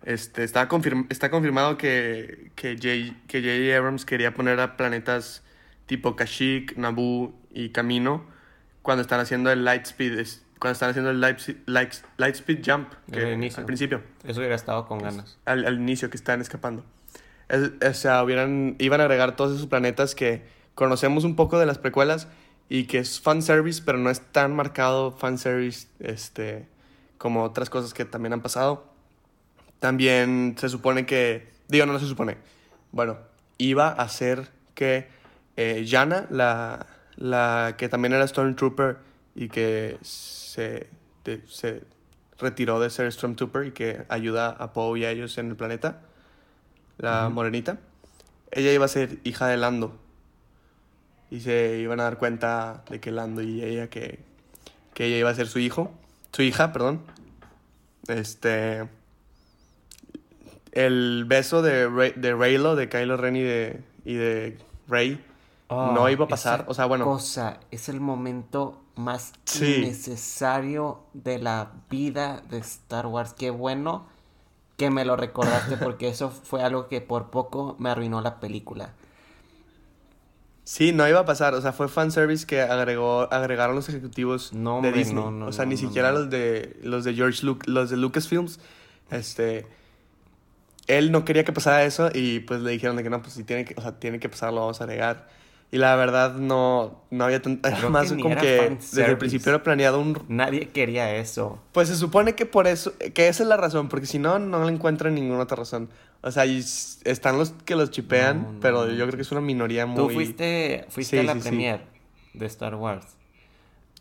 [0.03, 0.67] Este, está,
[1.09, 3.77] está confirmado que, que J.J.
[3.77, 5.43] Abrams quería poner a planetas
[5.85, 8.25] tipo Kashyyyk, Naboo y Camino
[8.81, 10.17] cuando están haciendo el Lightspeed
[10.57, 14.01] cuando están haciendo el light, speed jump, al principio.
[14.25, 15.37] Eso hubiera estado con ganas.
[15.43, 16.85] Al, inicio, que están escapando.
[17.49, 20.41] o sea, hubieran, iban a agregar todos esos planetas que
[20.75, 22.27] conocemos un poco de las precuelas
[22.69, 26.67] y que es fanservice, pero no es tan marcado fanservice este,
[27.17, 28.85] como otras cosas que también han pasado.
[29.79, 32.37] También se supone que, digo, no, no se supone.
[32.91, 33.17] Bueno,
[33.57, 35.07] iba a ser que
[35.57, 38.97] eh, Yana, la, la que también era Stormtrooper
[39.35, 40.89] y que se,
[41.47, 41.83] se
[42.39, 46.01] retiró de ser Stormtrooper y que ayuda a Poe y a ellos en el planeta,
[46.97, 47.77] la morenita,
[48.51, 49.99] ella iba a ser hija de Lando.
[51.33, 54.19] Y se iban a dar cuenta de que Lando y ella, que,
[54.93, 55.89] que ella iba a ser su hijo,
[56.31, 57.01] su hija, perdón.
[58.07, 58.87] Este.
[60.73, 65.25] El beso de, de Raylo, de Kylo Ren y de, y de Rey,
[65.71, 66.65] no iba a pasar.
[66.67, 67.03] O sea, bueno.
[67.03, 73.33] Cosa, es el momento más innecesario de la vida de Star Wars.
[73.33, 74.05] Qué bueno
[74.77, 78.93] que me lo recordaste porque eso fue algo que por poco me arruinó la película.
[80.65, 84.81] Sí, no iba a pasar, o sea, fue fanservice que agregó, agregaron los ejecutivos no,
[84.81, 85.15] de Disney.
[85.15, 88.59] No, no, o sea, ni siquiera los de los de George Luke, los de Lucasfilms,
[89.11, 89.67] este
[90.87, 93.43] él no quería que pasara eso y pues le dijeron de que no, pues si
[93.43, 95.27] tiene que, o sea, tiene que pasar, lo vamos a agregar.
[95.73, 99.63] Y la verdad no, no había Creo más que como que desde el principio era
[99.63, 100.15] planeado un...
[100.27, 101.57] Nadie quería eso.
[101.71, 104.63] Pues se supone que por eso, que esa es la razón, porque si no, no
[104.65, 105.89] le encuentran ninguna otra razón.
[106.21, 109.41] O sea, están los que los chipean, No, no, pero yo creo que es una
[109.41, 109.97] minoría muy...
[109.97, 111.47] Tú fuiste, fuiste Sí, a la sí, sí.
[111.49, 111.81] premier
[112.35, 113.07] de Star Wars.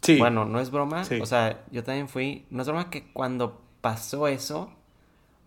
[0.02, 0.18] Sí.
[0.18, 1.04] Bueno, no es broma.
[1.22, 2.44] O sea, yo también fui.
[2.50, 4.70] No es broma que cuando pasó eso,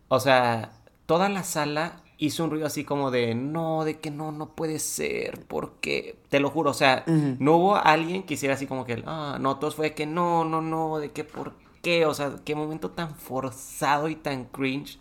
[0.07, 0.71] o sea,
[1.05, 4.79] toda la sala hizo un ruido así como de no, de que no, no puede
[4.79, 7.37] ser, porque te lo juro, o sea, Ujú.
[7.39, 10.61] no hubo alguien que hiciera así como que, ah, no, todos fue que no, no,
[10.61, 14.99] no, de que por qué, o sea, qué momento tan forzado y tan cringe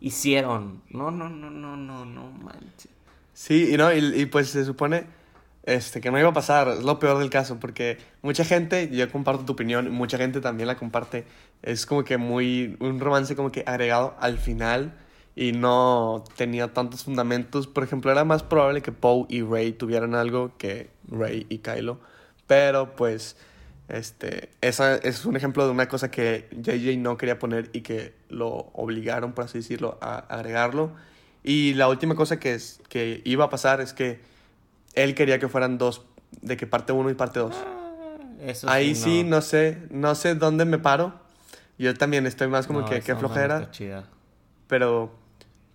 [0.00, 0.82] hicieron.
[0.90, 2.88] No, no, no, no, no, no manches.
[3.32, 5.06] Sí, y no, y, y pues se supone
[5.64, 9.10] este, que no iba a pasar, es lo peor del caso, porque mucha gente, yo
[9.10, 11.24] comparto tu opinión, mucha gente también la comparte,
[11.62, 14.94] es como que muy, un romance como que agregado al final
[15.36, 20.14] y no tenía tantos fundamentos, por ejemplo, era más probable que Poe y Rey tuvieran
[20.14, 21.98] algo que Rey y Kylo,
[22.46, 23.36] pero pues,
[23.88, 28.14] este, esa es un ejemplo de una cosa que JJ no quería poner y que
[28.28, 30.92] lo obligaron, por así decirlo, a agregarlo.
[31.42, 34.20] Y la última cosa que, es, que iba a pasar es que
[34.94, 36.02] él quería que fueran dos,
[36.40, 37.54] de que parte uno y parte dos.
[38.40, 41.14] Eso Ahí sí, no sé, no sé dónde me paro.
[41.78, 43.70] Yo también estoy más como No, que, qué no flojera.
[44.68, 45.12] Pero,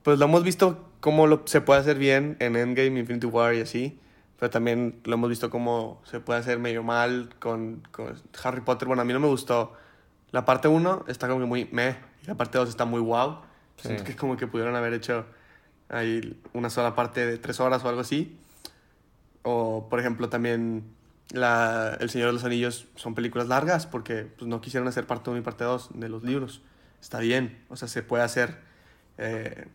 [0.09, 3.61] pues lo hemos visto cómo lo, se puede hacer bien en Endgame, Infinity War y
[3.61, 3.99] así.
[4.39, 8.87] Pero también lo hemos visto cómo se puede hacer medio mal con, con Harry Potter.
[8.87, 9.73] Bueno, a mí no me gustó.
[10.31, 11.95] La parte 1 está como que muy meh.
[12.23, 13.41] Y la parte 2 está muy wow.
[13.77, 14.11] Siento Sí.
[14.11, 15.27] que como que pudieron haber hecho
[15.89, 18.35] ahí una sola parte de tres horas o algo así.
[19.43, 20.85] O, por ejemplo, también
[21.31, 25.29] la, El Señor de los Anillos son películas largas porque pues, no quisieron hacer parte
[25.29, 26.63] 1 y parte 2 de los libros.
[26.99, 28.57] Está bien, o sea, se puede hacer.
[29.19, 29.67] eh,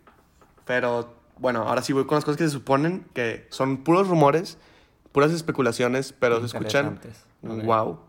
[0.65, 4.59] pero, bueno, ahora sí voy con las cosas que se suponen que son puros rumores,
[5.13, 7.01] puras especulaciones, pero se escuchan.
[7.43, 8.01] Wow.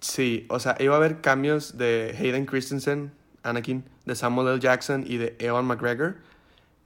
[0.00, 4.60] Sí, o sea, iba a haber cambios de Hayden Christensen, Anakin, de Samuel L.
[4.60, 6.16] Jackson y de Ewan McGregor.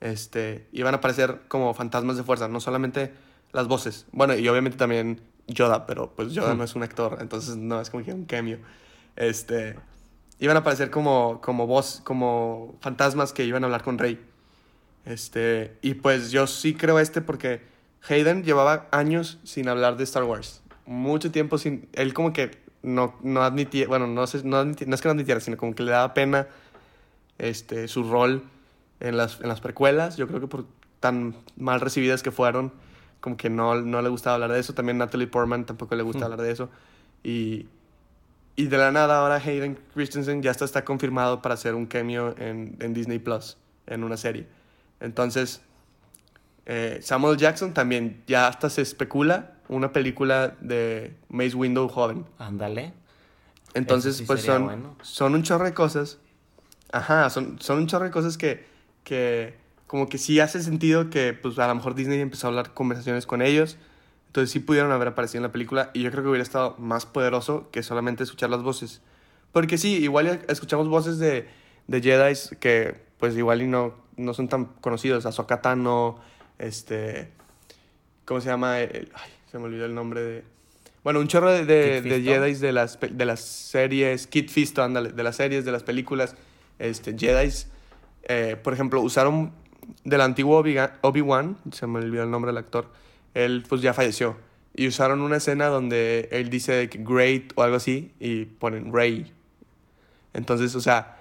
[0.01, 3.13] Este, iban a aparecer como fantasmas de fuerza, no solamente
[3.53, 4.07] las voces.
[4.13, 6.59] Bueno, y obviamente también Yoda, pero pues Yoda Hmm.
[6.59, 8.59] no es un actor, entonces no es como que un cameo.
[9.17, 9.77] Este,
[10.39, 14.21] iban a aparecer como como voz, como fantasmas que iban a hablar con Rey.
[15.09, 17.63] Este, y pues yo sí creo este porque
[18.09, 20.63] Hayden llevaba años sin hablar de Star Wars.
[20.87, 21.89] Mucho tiempo sin.
[21.95, 22.51] Él, como que
[22.83, 23.89] no, no admitía.
[23.89, 26.13] Bueno, no, sé, no, admitía- no es que no admitiera, sino como que le daba
[26.15, 26.47] pena
[27.39, 28.43] este, su rol
[29.01, 30.17] en las, en las precuelas.
[30.17, 30.67] Yo creo que por
[31.01, 32.73] tan mal recibidas que fueron,
[33.21, 34.75] como que no, no le gustaba hablar de eso.
[34.75, 36.25] También Natalie Portman tampoco le gusta Hmm.
[36.25, 36.69] hablar de eso.
[37.23, 37.67] Y,
[38.57, 42.35] y de la nada, ahora Hayden Christensen ya está, está confirmado para hacer un cameo
[42.39, 44.47] en, en Disney Plus, en una serie.
[45.01, 45.63] Entonces,
[46.67, 52.27] eh, Samuel Jackson también ya hasta se especula una película de Mace Window joven.
[52.39, 52.93] Ándale.
[53.75, 54.97] Entonces, sí pues son, bueno.
[55.03, 56.19] son un chorro de cosas.
[56.91, 58.67] Ajá, son, son un chorro de cosas que,
[59.05, 59.55] que
[59.87, 63.27] como que sí hace sentido que pues a lo mejor Disney empezó a hablar conversaciones
[63.27, 63.77] con ellos.
[64.27, 67.07] Entonces sí pudieron haber aparecido en la película y yo creo que hubiera estado más
[67.07, 69.01] poderoso que solamente escuchar las voces.
[69.53, 71.49] Porque sí, igual escuchamos voces de,
[71.87, 75.27] de Jedi que pues igual y no, no son tan conocidos.
[75.27, 76.19] Ahsoka Tano,
[76.59, 77.31] este...
[78.25, 78.81] ¿Cómo se llama?
[78.81, 80.45] El- ay, se me olvidó el nombre de...
[81.05, 82.23] Bueno, un chorro de, de, ¿Kit de?
[82.23, 86.37] Jedi de las, de las series, Kid Fisto, ándale, de las series, de las películas,
[86.79, 87.51] este, Jedi,
[88.25, 89.53] eh, por ejemplo, usaron
[90.05, 92.93] del antiguo Obi- Obi-Wan, se me olvidó el nombre del actor,
[93.33, 94.37] él pues ya falleció,
[94.75, 99.33] y usaron una escena donde él dice que great o algo así, y ponen Rey.
[100.35, 101.18] Entonces, o sea,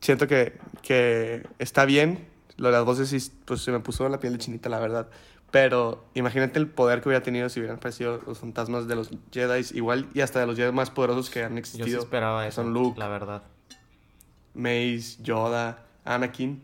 [0.00, 4.32] siento que, que está bien, lo de las voces pues se me puso la piel
[4.34, 5.08] de chinita, la verdad.
[5.50, 9.64] Pero imagínate el poder que hubiera tenido si hubieran aparecido los fantasmas de los Jedi,
[9.74, 11.86] igual y hasta de los Jedi más poderosos que han Yo existido.
[11.86, 13.42] sí esperaba eso, Son Luke, la verdad.
[14.54, 16.62] Mace, Yoda, Anakin,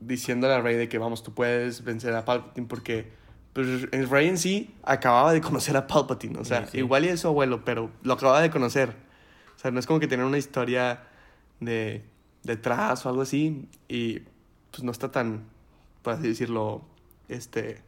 [0.00, 3.12] diciéndole a Rey de que vamos, tú puedes vencer a Palpatine porque
[3.52, 6.78] pues, Rey en sí acababa de conocer a Palpatine, o sea, Sí, sí.
[6.78, 8.90] igual y es su abuelo, pero lo acababa de conocer.
[9.56, 11.02] O sea, no es como que tener una historia
[11.60, 12.04] de
[12.44, 14.20] detrás o algo así y
[14.70, 15.44] pues no está tan,
[16.02, 16.82] por así decirlo,
[17.28, 17.80] este,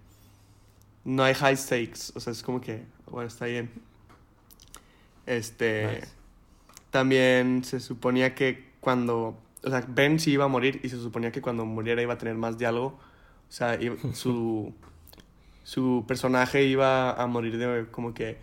[1.05, 3.71] no hay high stakes, o sea, es como que, bueno, está bien.
[5.27, 6.09] Este, Nice.
[6.91, 11.33] también se suponía que cuando, o sea, Ben sí iba a morir y se suponía
[11.33, 12.99] que cuando muriera iba a tener más diálogo,
[13.49, 14.73] o sea, iba- su,
[15.65, 18.39] su personaje iba a morir de como que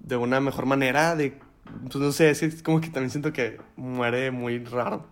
[0.00, 1.38] de una mejor manera, de,
[1.84, 5.06] pues no sé, es, es como que también siento que muere muy raro.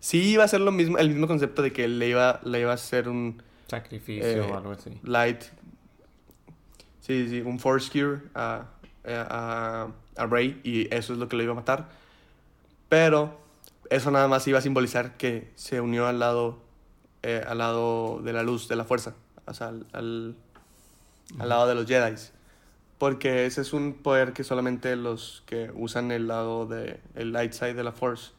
[0.00, 2.70] Sí iba a ser lo mismo, el mismo concepto de que le iba, le iba
[2.70, 4.90] a hacer un Sacrificio Eh, o algo así.
[5.04, 5.42] light,
[7.00, 8.66] Sí, sí, un Force Cure a,
[9.04, 11.88] a, a Rey y eso es lo que lo iba a matar.
[12.88, 13.38] Pero
[13.90, 16.58] eso nada más iba a simbolizar que se unió al lado,
[17.22, 19.14] eh, al lado de la luz, de la fuerza,
[19.46, 20.36] o sea, al, al,
[21.38, 22.14] al lado de los Jedi.
[22.98, 27.52] Porque ese es un poder que solamente los que usan el lado de el light
[27.52, 28.32] side de la force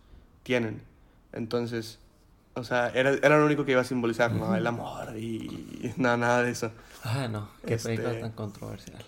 [0.43, 0.81] tienen.
[1.33, 1.99] Entonces,
[2.55, 4.55] o sea, era, era lo único que iba a simbolizar, ¿no?
[4.55, 5.21] El amor y,
[5.81, 6.71] y nada, nada de eso.
[7.03, 9.03] Ah, no, qué Este- película tan controversial.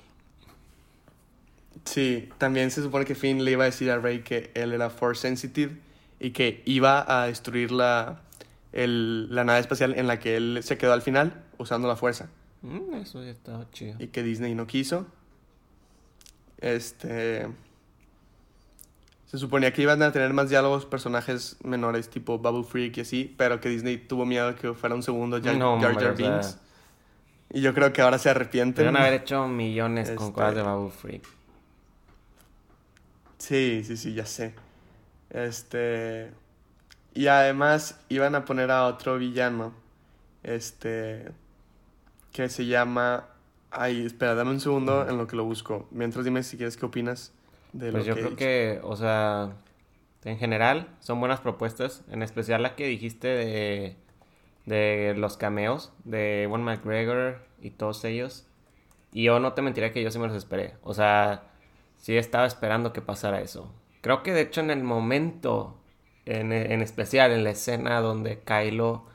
[1.85, 4.89] Sí, también se supone que Finn le iba a decir a Rey que él era
[4.89, 5.75] force sensitive
[6.19, 8.21] y que iba a destruir la,
[8.71, 12.29] el- la nave espacial en la que él se quedó al final usando la fuerza.
[12.61, 13.95] Mm, eso ya estaba chido.
[13.99, 15.05] y que Disney no quiso.
[16.59, 17.47] Este.
[19.33, 23.33] Se suponía que iban a tener más diálogos personajes menores tipo Babu Freak y así,
[23.35, 26.41] pero que Disney tuvo miedo de que fuera un segundo Jar No, Jar, o sea.
[27.49, 28.85] Y yo creo que ahora se arrepienten.
[28.85, 31.23] Podrían haber hecho millones con Este- cosas de Babu Freak.
[33.39, 34.53] Sí, sí, sí, ya sé.
[35.31, 36.29] Este.
[37.15, 39.73] Y además iban a poner a otro villano.
[40.43, 41.31] Este.
[42.31, 43.29] Que se llama.
[43.71, 45.87] Ay, espera, dame un segundo en lo que lo busco.
[45.89, 47.31] Mientras dime si quieres qué opinas
[47.73, 49.55] de Pues lo yo que creo que, o sea,
[50.25, 53.95] en general son buenas propuestas, en especial la que dijiste de,
[54.65, 58.47] de los cameos de Ewan McGregor y todos ellos.
[59.11, 60.75] Y yo no te mentiré que yo sí me los esperé.
[60.83, 61.43] O sea,
[61.97, 63.71] sí estaba esperando que pasara eso.
[64.01, 65.77] Creo que de hecho en el momento,
[66.25, 69.05] en, en especial en la escena donde Kylo,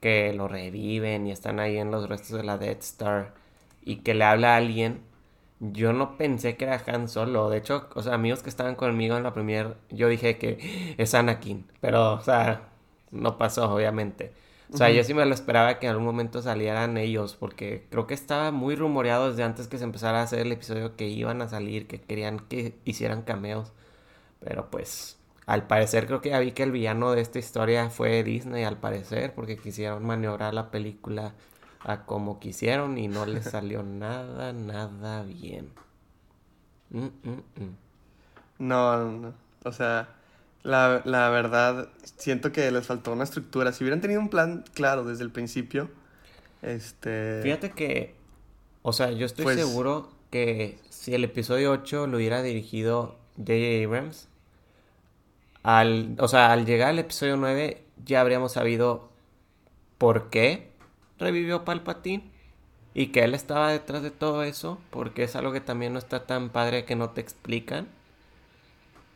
[0.00, 3.34] que lo reviven y están ahí en los restos de la Death Star
[3.82, 5.00] y que le habla a alguien,
[5.60, 7.50] yo no pensé que era Han Solo.
[7.50, 11.14] De hecho, o sea, amigos que estaban conmigo en la premier, yo dije que es
[11.14, 11.66] Anakin.
[11.80, 12.68] Pero, o sea,
[13.10, 14.32] no pasó, obviamente.
[14.72, 18.06] O sea, yo sí me lo esperaba que en algún momento salieran ellos, porque creo
[18.06, 21.42] que estaba muy rumoreado desde antes que se empezara a hacer el episodio que iban
[21.42, 23.72] a salir, que querían que hicieran cameos.
[24.40, 28.24] Pero pues, al parecer creo que ya vi que el villano de esta historia fue
[28.24, 31.34] Disney, al parecer, porque quisieron maniobrar la película
[31.84, 35.70] a como quisieron y no les salió nada, nada bien.
[36.90, 37.76] Mm, mm, mm.
[38.58, 39.34] No, no, no.
[39.64, 40.08] O sea,
[40.62, 43.72] la, la verdad, siento que les faltó una estructura.
[43.72, 45.90] Si hubieran tenido un plan claro desde el principio,
[46.62, 47.40] este...
[47.42, 48.14] Fíjate que,
[48.82, 53.84] o sea, yo estoy Pues- seguro que si el episodio 8 lo hubiera dirigido J.J.
[53.86, 54.28] Abrams,
[55.62, 59.10] al, o sea, al llegar al episodio 9 ya habríamos sabido
[59.98, 60.70] por qué
[61.18, 62.24] revivió Palpatine
[62.94, 66.26] y que él estaba detrás de todo eso, porque es algo que también no está
[66.26, 67.88] tan padre que no te explican.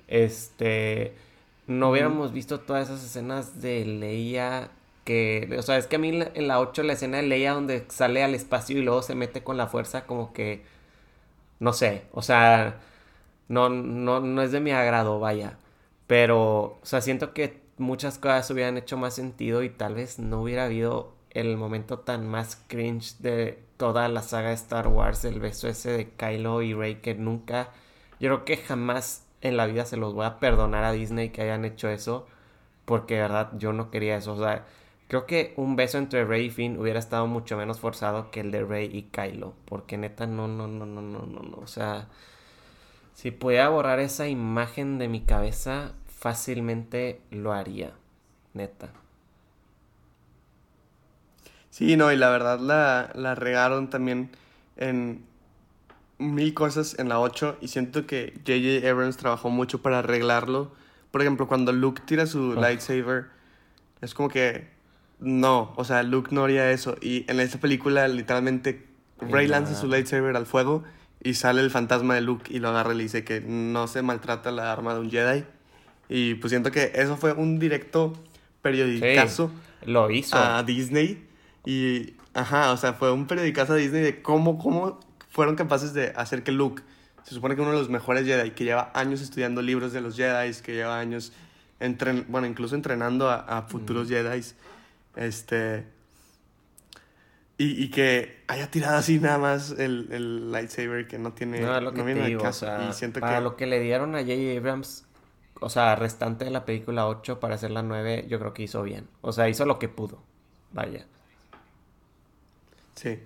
[0.07, 1.15] Este,
[1.67, 4.71] no hubiéramos visto todas esas escenas de Leia
[5.05, 7.25] que, o sea, es que a mí en la- en la 8 la escena de
[7.25, 10.63] Leia donde sale al espacio y luego se mete con la fuerza como que
[11.61, 12.81] no sé, o sea,
[13.49, 15.59] no no no es de mi agrado, vaya.
[16.09, 20.43] Pero, o sea, siento que muchas cosas hubieran hecho más sentido y tal vez no
[20.43, 25.41] hubiera habido el momento tan más cringe de toda la saga de Star Wars, el
[25.41, 27.71] beso ese de Kylo y Rey que nunca,
[28.21, 31.43] yo creo que jamás en la vida se los voy a perdonar a Disney que
[31.43, 32.27] hayan hecho eso,
[32.85, 34.67] porque de verdad yo no quería eso, o sea,
[35.09, 38.51] creo que un beso entre Rey y Finn hubiera estado mucho menos forzado que el
[38.51, 42.09] de Rey y Kylo, porque neta no, no, no, no, no, no, no, o sea,
[43.15, 47.93] si pudiera borrar esa imagen de mi cabeza, fácilmente lo haría,
[48.55, 48.91] neta.
[51.79, 54.31] Sí, no, y la verdad la, la regaron también
[54.79, 55.23] en
[56.19, 58.91] mil cosas en la 8 y siento que J.J.
[58.91, 60.73] Abrams trabajó mucho para arreglarlo.
[61.13, 63.27] Por ejemplo, cuando Luke tira su lightsaber,
[64.01, 64.67] es como que
[65.21, 66.97] no, o sea, Luke no haría eso.
[67.01, 68.85] Y en esta película, literalmente,
[69.21, 70.83] Rey lanza su lightsaber al fuego
[71.23, 74.03] y sale el fantasma de Luke y lo agarra y le dice que no se
[74.03, 75.45] maltrata la arma de un Jedi.
[76.09, 78.15] Y pues siento que eso fue un directo
[78.63, 79.53] periodicazo
[79.87, 80.37] Lo hizo.
[80.37, 81.28] a Disney.
[81.71, 86.15] Y, ajá, o sea, fue un periodicazo a Disney de cómo, cómo fueron capaces de
[86.17, 86.83] hacer que Luke,
[87.25, 90.17] se supone que uno de los mejores Jedi, que lleva años estudiando libros de los
[90.17, 91.31] Jedi, que lleva años,
[91.79, 94.43] entren, bueno, incluso entrenando a, a futuros Jedi,
[95.17, 95.85] este...
[97.59, 101.79] Y, y que haya tirado así nada más el, el lightsaber que no tiene, No,
[101.83, 102.65] lo que no viene digo, o caso.
[102.65, 103.43] sea, y siento para que...
[103.43, 104.57] lo que le dieron a J.J.
[104.57, 105.05] Abrams,
[105.61, 108.83] o sea, restante de la película 8 para hacer la 9, yo creo que hizo
[108.85, 109.07] bien.
[109.21, 110.23] O sea, hizo lo que pudo.
[110.73, 111.05] Vaya.
[112.99, 113.21] Sí.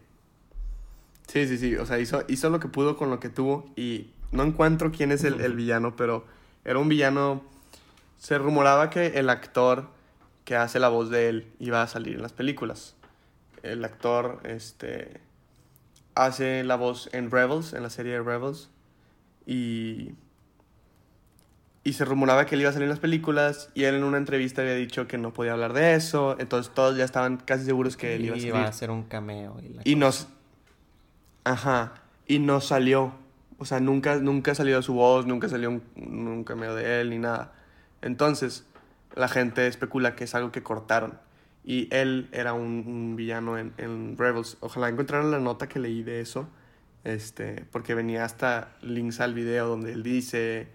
[1.29, 1.77] Sí, sí, sí.
[1.77, 3.71] O sea, hizo, hizo lo que pudo con lo que tuvo.
[3.75, 6.27] Y no encuentro quién es el, el villano, pero
[6.65, 7.43] era un villano.
[8.19, 9.89] Se rumoraba que el actor
[10.45, 12.97] que hace la voz de él iba a salir en las películas.
[13.63, 15.21] El actor, este.
[16.15, 18.69] hace la voz en Rebels, en la serie de Rebels.
[19.47, 20.13] Y.
[21.85, 23.71] Y se rumoraba que él iba a salir en las películas.
[23.75, 26.37] Y él en una entrevista había dicho que no podía hablar de eso.
[26.39, 28.49] Entonces todos ya estaban casi seguros que él iba a salir.
[28.55, 29.57] Iba a hacer un cameo.
[29.61, 30.29] Y, la Y nos.
[31.45, 31.95] Ajá.
[32.27, 33.15] Y no salió.
[33.59, 37.19] O sea, nunca, nunca salió su voz, nunca salió un, un cameo de él ni
[37.19, 37.53] nada.
[38.01, 38.65] Entonces,
[39.15, 41.19] la gente especula que es algo que cortaron.
[41.65, 44.57] Y él era un, un villano en, en Rebels.
[44.61, 46.49] Ojalá encontraran la nota que leí de eso.
[47.05, 50.69] Este, porque venía hasta links al video donde él dice.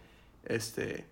[0.48, 1.06] Este.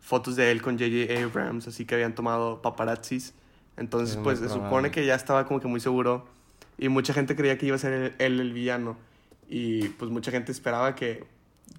[0.00, 1.22] Fotos de él con J.J.
[1.24, 3.34] Abrams, así que habían tomado paparazzis.
[3.76, 6.26] Entonces, Es pues se supone que ya estaba como que muy seguro.
[6.76, 8.96] Y mucha gente creía que iba a ser él, él el villano.
[9.48, 11.24] Y pues mucha gente esperaba que,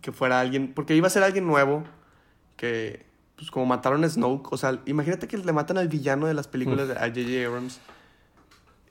[0.02, 0.74] que fuera alguien.
[0.74, 1.84] Porque iba a ser alguien nuevo.
[2.56, 4.54] Que, pues como mataron a Snoke.
[4.54, 7.46] O sea, imagínate que le matan al villano de las películas de a J.J.
[7.46, 7.80] Abrams.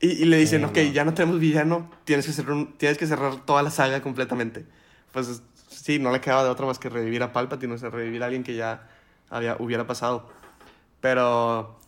[0.00, 0.92] Y, y le dicen, Sí, ok, no.
[0.92, 1.90] ya no tenemos villano.
[2.04, 4.66] Tienes que, cerrar un- tienes que cerrar toda la saga completamente.
[5.12, 5.42] Pues
[5.82, 7.74] sí, no le quedaba de otra más que revivir a Palpatine.
[7.74, 8.88] O sea, revivir a alguien que ya
[9.30, 10.28] había, hubiera pasado.
[11.00, 11.78] Pero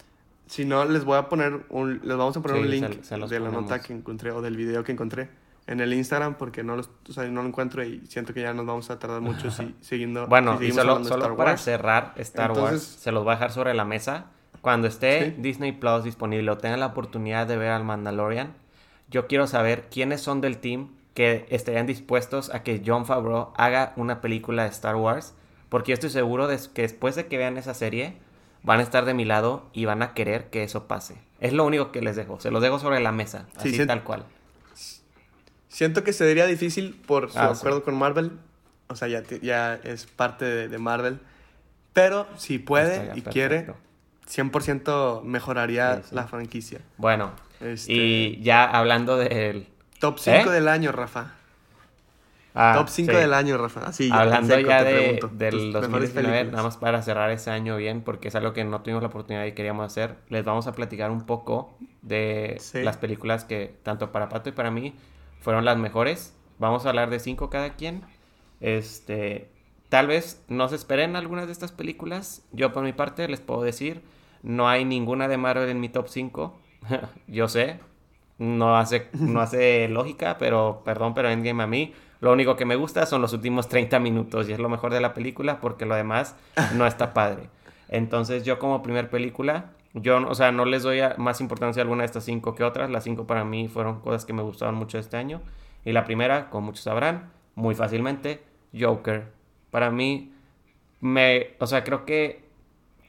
[0.47, 3.03] si no, les voy a poner un, les vamos a poner Sí, un se- link
[3.05, 3.71] se los de la ponemos.
[3.71, 5.29] nota que encontré o del video que encontré
[5.67, 8.53] en el Instagram porque no, los, o sea, no lo encuentro y siento que ya
[8.53, 10.27] nos vamos a tardar mucho si, siguiendo.
[10.27, 11.61] Bueno, si y solo, solo Star para Wars.
[11.63, 14.27] cerrar Star Wars, Entonces- se los voy a dejar sobre la mesa.
[14.61, 15.43] Cuando esté Sí.
[15.43, 18.55] Disney Plus disponible o tengan la oportunidad de ver al Mandalorian,
[19.11, 23.93] yo quiero saber quiénes son del team que estarían dispuestos a que John Favreau haga
[23.97, 25.35] una película de Star Wars.
[25.69, 28.17] Porque yo estoy seguro de que después de que vean esa serie,
[28.63, 31.17] van a estar de mi lado y van a querer que eso pase.
[31.41, 32.41] Es lo único que les dejo.
[32.41, 33.87] Se los dejo sobre la mesa, Sí, así sí.
[33.87, 34.25] tal cual.
[35.69, 37.59] Siento que sería difícil por su Ah, sí.
[37.61, 38.33] acuerdo con Marvel.
[38.89, 41.19] O sea, ya, ya es parte de, de Marvel.
[41.93, 43.81] Pero si puede y quiere, perfecto.
[44.29, 46.15] 100% mejoraría sí.
[46.15, 46.81] la franquicia.
[46.97, 49.67] Bueno, Este, y ya hablando del...
[50.01, 50.53] Top 5 ¿Eh?
[50.53, 51.35] del año, Rafa.
[52.57, 53.19] Ah, Top 5 sí.
[53.19, 53.91] del año, Rafa.
[53.91, 54.93] Ya, Hablando seco, ya de,
[55.33, 56.53] del mejores 2019, películas.
[56.53, 59.45] nada más para cerrar ese año bien, porque es algo que no tuvimos la oportunidad
[59.45, 62.83] y queríamos hacer, les vamos a platicar un poco de Sí.
[62.83, 64.95] las películas que tanto para Pato y para mí
[65.41, 66.33] fueron las mejores.
[66.61, 68.03] Vamos a hablar de cinco cada quien.
[68.61, 69.51] Este,
[69.89, 72.43] tal vez no se esperen algunas de estas películas.
[72.53, 74.01] Yo por mi parte les puedo decir,
[74.45, 76.57] no hay ninguna de Marvel en mi top 5.
[77.27, 77.81] Yo sé,
[78.39, 81.95] no hace, no hace lógica, pero perdón, pero Endgame a mí.
[82.21, 85.01] Lo único que me gusta son los últimos 30 minutos y es lo mejor de
[85.01, 86.37] la película porque lo demás
[86.75, 87.51] no está padre.
[87.89, 92.03] Entonces yo como primer película, yo, o sea, no les doy más importancia a alguna
[92.03, 92.91] de estas cinco que otras.
[92.91, 95.43] Las cinco para mí fueron cosas que me gustaron mucho este año.
[95.85, 98.43] Y la primera, como muchos sabrán, muy fácilmente,
[98.79, 99.31] Joker.
[99.71, 100.33] Para mí,
[101.01, 102.43] me, o sea, creo que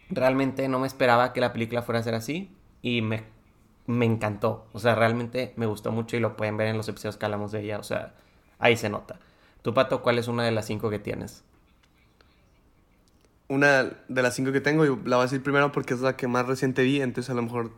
[0.09, 3.23] realmente no me esperaba que la película fuera a ser así y me,
[3.87, 4.67] me encantó.
[4.73, 7.51] O sea, realmente me gustó mucho y lo pueden ver en los episodios que hablamos
[7.51, 7.79] de ella.
[7.79, 8.13] O sea,
[8.59, 9.19] ahí se nota.
[9.61, 11.43] Tú, Pato, ¿cuál es una de las cinco que tienes?
[13.47, 16.17] Una de las cinco que tengo, y la voy a decir primero porque es la
[16.17, 17.71] que más reciente vi, entonces a lo mejor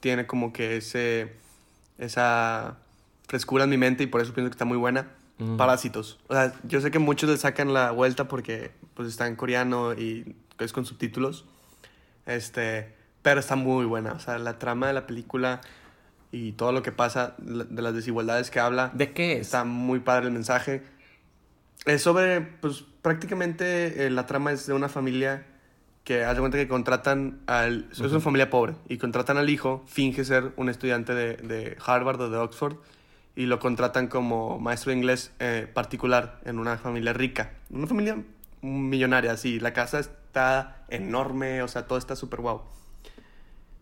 [0.00, 1.36] tiene como que ese
[1.98, 2.76] esa
[3.26, 5.10] frescura en mi mente y por eso pienso que está muy buena.
[5.38, 5.56] Mm.
[5.56, 6.18] Parásitos.
[6.28, 9.92] O sea, yo sé que muchos le sacan la vuelta porque pues está en coreano
[9.92, 11.44] y es con subtítulos.
[12.24, 12.94] Este,
[13.26, 14.12] pero está muy buena.
[14.12, 15.60] O sea, la trama de la película
[16.30, 18.92] y todo lo que pasa, de las desigualdades que habla.
[18.94, 19.40] ¿De qué es?
[19.40, 20.84] Está muy padre el mensaje.
[21.86, 25.44] Es sobre, pues prácticamente eh, la trama es de una familia
[26.04, 27.88] que haz de cuenta que contratan al...
[27.90, 32.20] Es una familia pobre y contratan al hijo, finge ser un estudiante de, de Harvard
[32.20, 32.76] o de Oxford
[33.34, 37.54] y lo contratan como maestro de inglés eh, particular en una familia rica.
[37.70, 38.22] Una familia
[38.62, 39.58] millonaria, así.
[39.58, 42.62] La casa está enorme, o sea, todo está súper guau.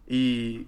[0.06, 0.66] Y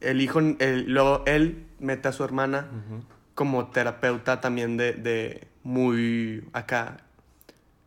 [0.00, 3.04] el hijo, el- luego él mete a su hermana Ujú.
[3.34, 6.98] como terapeuta también de, de muy acá,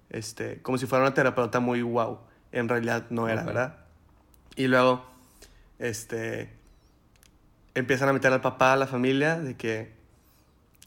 [0.10, 2.20] este, como si fuera una terapeuta muy wow.
[2.52, 3.48] En realidad no era, Ok.
[3.48, 3.78] ¿verdad?
[4.56, 5.04] Y luego,
[5.80, 6.52] este,
[7.74, 9.94] empiezan a meter al papá a la familia de que,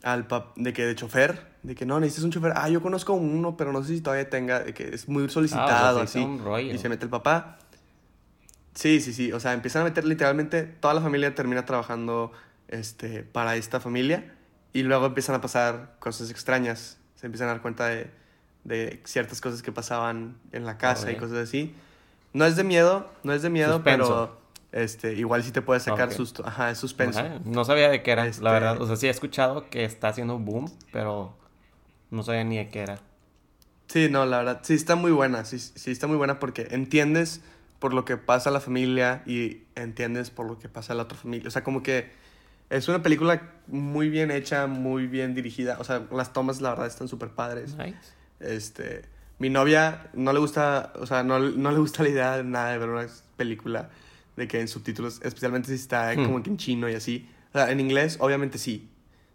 [0.03, 2.53] al pap- de que de chofer, de que no, necesitas un chofer.
[2.55, 5.99] Ah, yo conozco uno, pero no sé si todavía tenga, de que es muy solicitado,
[6.01, 6.71] Ah, o sea, sí así.
[6.71, 7.59] Y se mete el papá.
[8.77, 9.33] Sí, sí, sí.
[9.33, 12.31] O sea, empiezan a meter literalmente, toda la familia termina trabajando
[12.69, 14.33] este, para esta familia
[14.73, 16.99] y luego empiezan a pasar cosas extrañas.
[17.17, 18.11] Se empiezan a dar cuenta de,
[18.65, 21.75] de ciertas cosas que pasaban en la casa y cosas así.
[22.35, 24.39] No es de miedo, no es de miedo, Suspenso.
[24.73, 26.15] pero este, igual sí te puede sacar Ok.
[26.15, 26.43] susto.
[26.47, 27.21] Ajá, es suspenso.
[27.21, 28.81] Ajá, No sabía de qué era, Este- la verdad.
[28.83, 31.35] O sea, sí he escuchado que está haciendo boom, pero
[32.11, 32.99] no sabía ni de qué era.
[33.89, 37.41] Sí, no, la verdad, sí está muy buena, sí, sí está muy buena porque entiendes
[37.79, 41.03] por lo que pasa a la familia y entiendes por lo que pasa a la
[41.05, 41.49] otra familia.
[41.49, 42.11] O sea, como que
[42.69, 45.77] Es una película muy bien hecha, muy bien dirigida.
[45.79, 47.77] O sea, las tomas, la verdad, están súper padres.
[47.77, 47.97] Nice.
[48.41, 49.03] Este,
[49.39, 52.73] mi novia no le gusta, o sea, no, no le gusta la idea de nada
[52.73, 53.07] de ver una
[53.37, 53.91] película
[54.37, 56.25] de que en subtítulos, especialmente si está Hmm.
[56.25, 57.29] como que en chino y así.
[57.51, 58.91] O sea, en inglés, obviamente sí,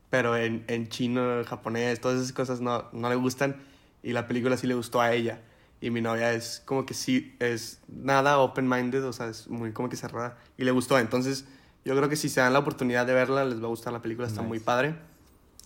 [0.09, 3.55] pero en, en chino, japonés, todas esas cosas no, no le gustan
[4.03, 5.39] y la película sí le gustó a ella.
[5.81, 9.89] Y mi novia es como que sí, es nada open-minded, o sea, es muy como
[9.89, 10.99] que cerrada y le gustó.
[10.99, 11.45] Entonces,
[11.83, 14.01] yo creo que si se dan la oportunidad de verla, les va a gustar la
[14.01, 14.47] película, está Nice.
[14.49, 14.95] muy padre.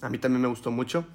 [0.02, 1.06] A mí también me gustó mucho.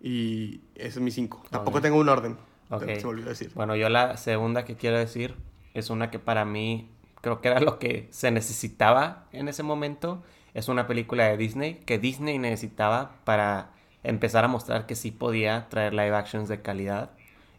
[0.00, 1.44] Y ese es mi 5.
[1.50, 2.36] Tampoco tengo un orden.
[2.70, 2.82] Ok.
[2.82, 3.52] Se me olvidó decir.
[3.54, 5.34] Bueno, yo la segunda que quiero decir
[5.72, 10.22] es una que para mí creo que era lo que se necesitaba en ese momento.
[10.52, 13.70] Es una película de Disney que Disney necesitaba para
[14.02, 17.12] empezar a mostrar que sí podía traer live actions de calidad.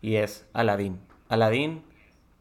[0.06, 1.00] Y es Aladdin.
[1.30, 1.82] Aladdin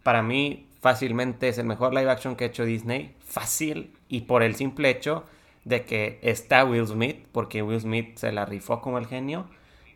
[0.02, 3.16] para mí fácilmente es el mejor live action que ha hecho Disney.
[3.20, 3.96] Fácil.
[4.06, 5.24] Y por el simple hecho
[5.64, 9.46] de que está Will Smith, porque Will Smith se la rifó como el genio.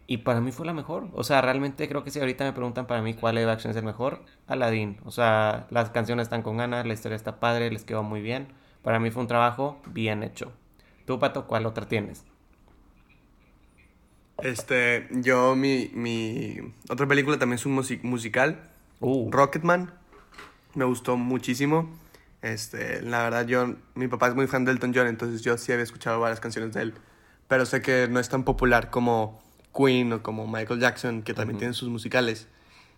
[0.06, 1.08] Y para mí fue la mejor.
[1.12, 3.76] O sea, realmente creo que si ahorita me preguntan para mí cuál live action es
[3.76, 4.98] el mejor, Aladdin.
[5.04, 8.48] O sea, las canciones están con ganas, la historia está padre, les quedó muy bien.
[8.80, 10.52] Para mí fue un trabajo bien hecho.
[11.04, 12.24] Tú, Pato, ¿cuál otra tienes?
[14.43, 16.59] Este, yo, mi, mi
[16.89, 18.61] otra película también es un musi- musical.
[19.01, 19.93] Uh, Rocketman.
[20.74, 21.91] Me gustó muchísimo.
[22.43, 25.72] Este, la verdad, yo, mi papá es muy fan de Elton John, entonces yo sí
[25.72, 26.95] había escuchado varias canciones de él.
[27.49, 29.43] Pero sé que no es tan popular como
[29.76, 31.59] Queen o como Michael Jackson, que también Ujú.
[31.61, 32.47] tienen sus musicales.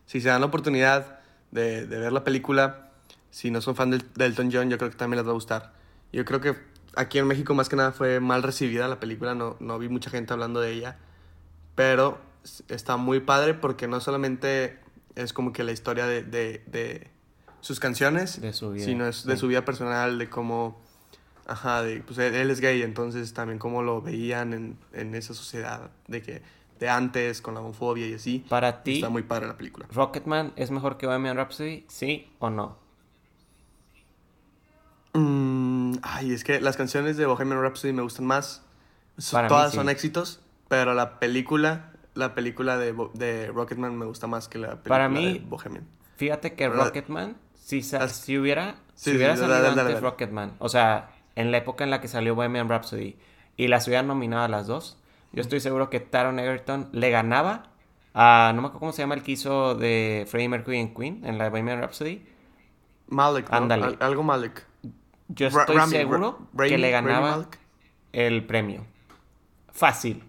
[0.06, 1.20] Si se dan la oportunidad
[1.52, 2.90] de, de ver la película,
[3.30, 5.34] si no son fan del- de Elton John, yo creo que también les va a
[5.34, 5.72] gustar.
[6.12, 6.54] Yo creo que
[6.96, 10.10] aquí en México más que nada fue mal recibida la película, no, no vi mucha
[10.10, 10.98] gente hablando de ella,
[11.80, 12.18] pero
[12.68, 14.78] está muy padre porque no solamente
[15.14, 17.08] es como que la historia de, de, de
[17.62, 19.40] sus canciones, De su vida, sino es de sí.
[19.40, 20.78] su vida personal, de cómo,
[21.46, 25.32] ajá, de, pues él, él es gay, entonces también cómo lo veían en, en esa
[25.32, 26.42] sociedad, de que
[26.80, 28.44] de antes, con la homofobia y así.
[28.50, 29.86] para ti, Está muy padre la película.
[29.90, 31.86] ¿Rocketman es mejor que Bohemian Rhapsody?
[31.88, 32.76] ¿Sí o no?
[35.14, 38.62] Mm, ay, es que las canciones de Bohemian Rhapsody me gustan más.
[39.16, 39.76] Mí Todas sí.
[39.78, 40.40] son éxitos,
[40.70, 45.08] pero la película, la película de, de Rocketman me gusta más que la película Para
[45.08, 45.84] mí- de Bohemian.
[46.16, 46.84] Fíjate que ¿Verdad?
[46.86, 50.06] Rocketman, si, Las- si hubiera, Sí, si hubiera sí, salido dale, dale, antes dale.
[50.06, 53.16] Rocketman, o sea, en la época en la que salió Bohemian Rhapsody
[53.56, 54.96] y las hubieran nominado a las dos,
[55.32, 57.64] yo estoy seguro que Taron Egerton le ganaba
[58.14, 61.24] a, no me acuerdo cómo se llama el que hizo de Freddie Mercury en Queen,
[61.24, 62.24] en la Bohemian Rhapsody.
[63.08, 63.56] Malek, ¿no?
[63.56, 63.84] Ándale.
[63.86, 64.66] Al- algo Malek.
[65.28, 67.46] Yo estoy Rami, seguro que le ganaba
[68.12, 68.84] el premio.
[69.72, 70.22] Fácil.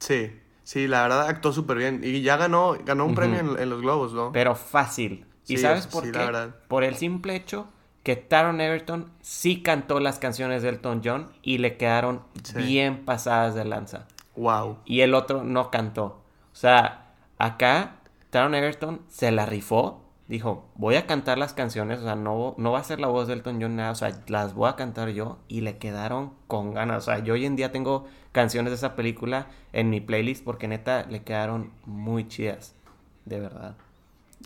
[0.00, 0.32] Sí,
[0.64, 2.00] sí, la verdad actuó súper bien.
[2.02, 4.32] Y ya ganó, ganó un premio en, en los Globos, ¿no?
[4.32, 5.26] Pero fácil.
[5.46, 6.18] ¿Y Sí, sabes por sí, qué?
[6.18, 6.56] la verdad.
[6.68, 7.66] Por el simple hecho
[8.02, 12.54] que Taron Egerton sí cantó las canciones de Elton John y le quedaron Sí.
[12.56, 14.06] bien pasadas de lanza.
[14.36, 14.78] Wow.
[14.86, 16.04] Y el otro no cantó.
[16.52, 17.96] O sea, acá
[18.30, 19.99] Taron Egerton se la rifó.
[20.30, 23.26] Dijo, voy a cantar las canciones, o sea, no, no va a ser la voz
[23.26, 26.72] de Elton John nada, o sea, las voy a cantar yo y le quedaron con
[26.72, 26.98] ganas.
[26.98, 30.68] O sea, yo hoy en día tengo canciones de esa película en mi playlist porque
[30.68, 32.76] neta le quedaron muy chidas,
[33.24, 33.74] de verdad.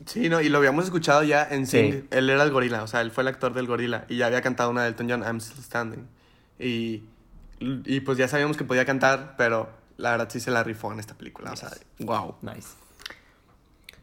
[0.07, 1.93] Sí, no, y lo habíamos escuchado ya en Sí.
[1.93, 2.09] Sing.
[2.11, 4.07] Él era el gorila, o sea, él fue el actor del gorila.
[4.09, 6.09] Y ya había cantado una de Elton John, I'm Still Standing.
[6.59, 7.03] Y,
[7.61, 9.69] y pues ya sabíamos que podía cantar, pero
[9.99, 11.53] la verdad sí se la rifó en esta película.
[11.53, 11.69] O sea,
[11.99, 12.37] wow.
[12.41, 12.71] Nice.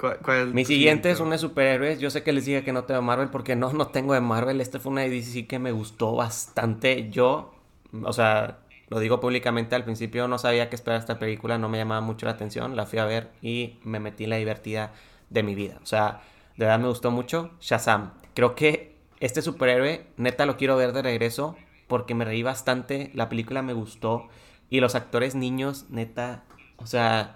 [0.02, 2.00] ¿Cuál, cuál es Mi siguiente es una de superhéroes.
[2.00, 4.60] Yo sé que les dije que no tengo Marvel porque no, no tengo de Marvel.
[4.60, 7.12] Esta fue una de DC que me gustó bastante.
[7.12, 7.54] Yo,
[8.04, 11.78] o sea, lo digo públicamente, al principio no sabía qué esperar esta película, no me
[11.78, 12.76] llamaba mucho la atención.
[12.76, 14.92] La fui a ver y me metí en la divertida
[15.30, 15.78] de mi vida.
[15.84, 16.24] O sea,
[16.58, 17.52] de verdad me gustó mucho.
[17.62, 18.14] Shazam.
[18.34, 21.56] Creo que este superhéroe, neta, lo quiero ver de regreso
[21.88, 23.12] porque me reí bastante.
[23.14, 24.30] La película me gustó.
[24.72, 26.44] Y los actores niños, neta,
[26.78, 27.36] o sea,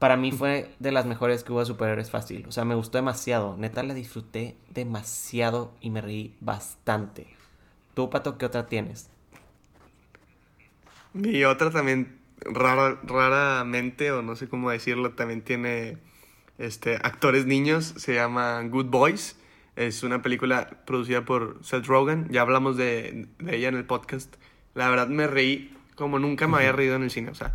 [0.00, 2.46] para mí fue de las mejores que hubo de superhéroes fácil.
[2.48, 3.54] O sea, me gustó demasiado.
[3.58, 7.26] Neta, la disfruté demasiado y me reí bastante.
[7.92, 9.10] ¿Tú, Pato, qué otra tienes?
[11.12, 15.98] Mi otra también, rara, raramente, o no sé cómo decirlo, también tiene
[16.56, 17.92] este, actores niños.
[17.98, 19.36] Se llama Good Boys.
[19.76, 22.26] Es una película producida por Seth Rogen.
[22.30, 24.34] Ya hablamos de, de ella en el podcast.
[24.72, 27.28] La verdad me reí como nunca me había reído en el cine.
[27.30, 27.54] O sea,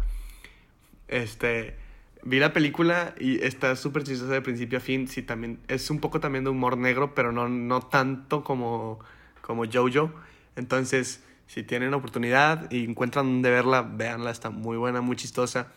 [1.07, 1.83] este,
[2.25, 5.07] vi la película y está súper chistosa de principio a fin.
[5.07, 8.99] Sí, también es un poco también de humor negro, pero no, no tanto como,
[9.41, 10.11] como Jojo.
[10.55, 14.31] Entonces, si tienen oportunidad y encuentran dónde verla, véanla.
[14.31, 15.67] Está muy buena, muy chistosa.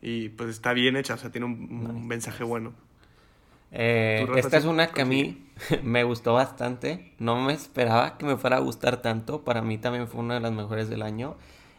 [0.00, 2.72] Y pues está bien hecha, o sea, tiene un, un mensaje bueno.
[3.70, 5.46] Eh, esta es una que a mí
[5.82, 7.12] me gustó bastante.
[7.18, 9.44] No me esperaba que me fuera a gustar tanto.
[9.44, 11.36] Para mí también fue una de las mejores del año.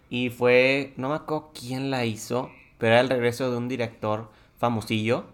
[0.10, 4.32] Y fue, no me acuerdo quién la hizo, pero era el regreso de un director
[4.58, 5.26] famosillo.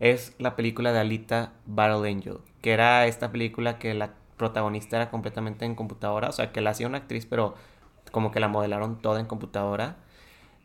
[0.00, 5.10] Es la película de Alita Battle Angel, que era esta película que la protagonista era
[5.10, 7.54] completamente en computadora, o sea, que la hacía una actriz, pero
[8.10, 9.96] como que la modelaron toda en computadora.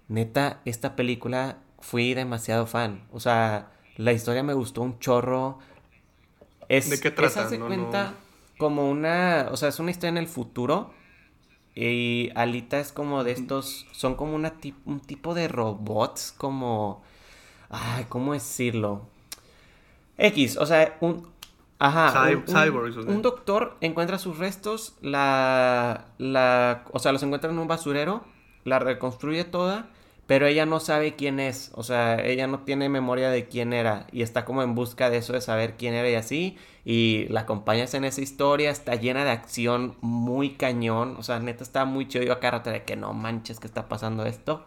[0.08, 3.06] Neta, esta película fui demasiado fan.
[3.12, 5.60] O sea, la historia me gustó un chorro.
[6.70, 7.50] Es, ¿De qué trata?
[7.50, 8.14] se cuenta
[8.58, 10.94] como una, o sea, es una historia en el futuro.
[11.76, 14.54] Y Alita es como de estos, son como una
[14.86, 17.02] un tipo de robots, como,
[17.70, 19.08] ay, ¿cómo decirlo?
[20.18, 21.28] X, o sea, un,
[21.80, 22.30] Ajá.
[23.08, 28.24] un, doctor encuentra sus restos, la, la, o sea, los encuentra en un basurero,
[28.64, 29.90] la reconstruye toda,
[30.34, 34.08] pero ella no sabe quién es, o sea, ella no tiene memoria de quién era
[34.12, 37.42] y está como en busca de eso, de saber quién era y así, y la
[37.42, 42.08] acompañas en esa historia, está llena de acción muy cañón, o sea, neta está muy
[42.08, 44.66] chido, yo acá de que no manches que está pasando esto.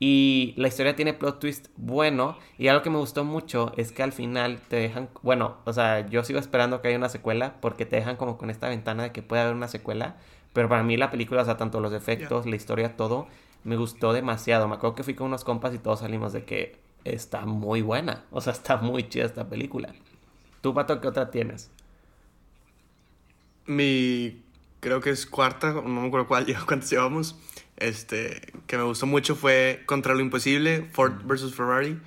[0.00, 2.38] Y la historia tiene plot twist bueno.
[2.58, 5.08] Y algo que me gustó mucho es que al final te dejan.
[5.22, 7.54] Bueno, o sea, yo sigo esperando que haya una secuela.
[7.60, 10.16] Porque te dejan como con esta ventana de que puede haber una secuela.
[10.54, 13.28] Pero para mí la película, o sea, tanto los efectos, la historia, todo,
[13.64, 14.68] me gustó demasiado.
[14.68, 18.24] Me acuerdo que fui con unos compas y todos salimos de que está muy buena.
[18.30, 19.94] O sea, está muy chida esta película.
[20.60, 21.70] ¿Tú, Pato, qué otra tienes?
[23.66, 24.42] Mi.
[24.80, 27.36] Creo que es cuarta, no me acuerdo cuál, cuántos llevamos
[27.76, 31.54] este, que me gustó mucho fue Contra lo Imposible, Ford vs.
[31.54, 32.00] Ferrari.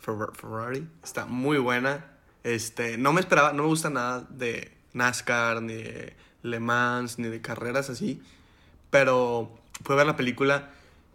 [0.00, 0.88] Ferrari.
[1.02, 2.04] Está muy buena.
[2.42, 7.28] Este, no me esperaba, no me gusta nada de NASCAR, ni de Le Mans, ni
[7.28, 8.20] de carreras así.
[8.90, 10.72] Pero fue ver la película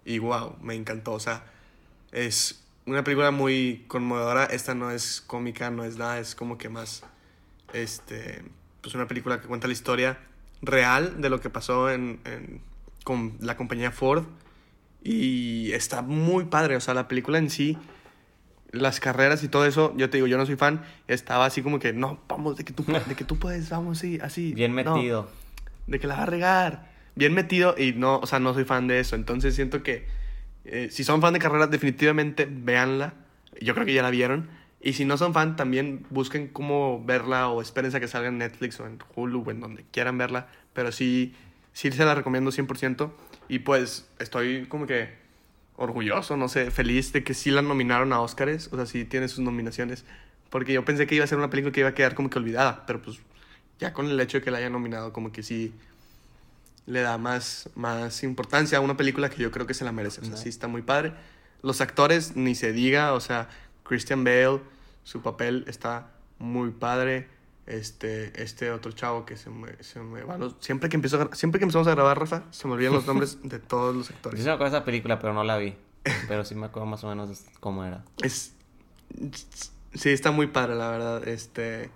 [0.08, 1.14] y wow, me encantó.
[1.14, 1.44] O sea,
[2.12, 4.46] es una película muy conmovedora.
[4.46, 7.04] Esta no es cómica, no es nada, es como que más.
[7.74, 8.44] Este,
[8.82, 10.18] pues una película que cuenta la historia
[10.62, 12.20] real de lo que pasó en
[13.08, 14.26] con la compañía Ford.
[15.02, 17.78] Y está muy padre, o sea, la película en sí,
[18.72, 21.80] las carreras y todo eso, yo te digo, yo no soy fan, estaba así como
[21.80, 24.54] que, no, vamos, de que tú, de que tú puedes, vamos, sí, así.
[24.54, 25.30] Bien metido.
[25.86, 26.97] de que la va a regar.
[27.18, 29.16] Bien metido y no, o sea, no soy fan de eso.
[29.16, 30.06] Entonces siento que
[30.66, 33.16] eh, si son fan de carreras, definitivamente véanla.
[33.60, 34.50] Yo creo que ya la vieron.
[34.80, 38.38] Y si no son fan, también busquen cómo verla o espérense a que salga en
[38.38, 40.48] Netflix o en Hulu o en donde quieran verla.
[40.74, 41.34] Pero sí,
[41.74, 43.12] sí se la recomiendo 100%.
[43.48, 45.10] Y pues estoy como que
[45.76, 48.72] orgulloso, no sé, feliz de que sí la nominaron a Oscars.
[48.72, 50.06] O sea, sí tiene sus nominaciones.
[50.52, 52.38] Porque yo pensé que iba a ser una película que iba a quedar como que
[52.38, 52.86] olvidada.
[52.86, 53.20] Pero pues
[53.80, 55.74] ya con el hecho de que la haya nominado, como que sí
[56.88, 60.22] le da más, más importancia a una película que yo creo que se la merece.
[60.22, 61.14] O sea, sí está muy padre.
[61.62, 63.50] Los actores, ni se diga, o sea,
[63.84, 64.62] Christian Bale,
[65.04, 67.28] su papel está muy padre.
[67.66, 71.66] Este, este otro chavo que se me, se me va siempre que empiezo siempre que
[71.66, 74.40] empezamos a grabar Rafa se me olvidan los nombres de todos los actores.
[74.40, 75.76] Yo sí me acuerdo de esa película pero no la vi.
[76.30, 78.06] Pero sí me acuerdo más o menos cómo era.
[78.24, 78.54] Es
[79.94, 81.28] sí está muy padre la verdad.
[81.28, 81.90] Este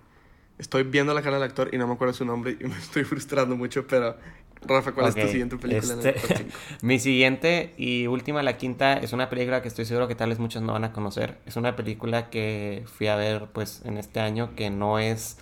[0.58, 3.06] estoy viendo la cara del actor y no me acuerdo su nombre y me estoy
[3.06, 4.18] frustrando mucho pero
[4.64, 5.96] Rafa, ¿cuál es tu siguiente película?
[5.96, 6.16] Este,
[6.82, 10.40] mi siguiente y última, la quinta, es una película que estoy seguro que tal vez
[10.40, 11.40] muchos no van a conocer.
[11.46, 15.38] Es una película que fui a ver pues en este año que no es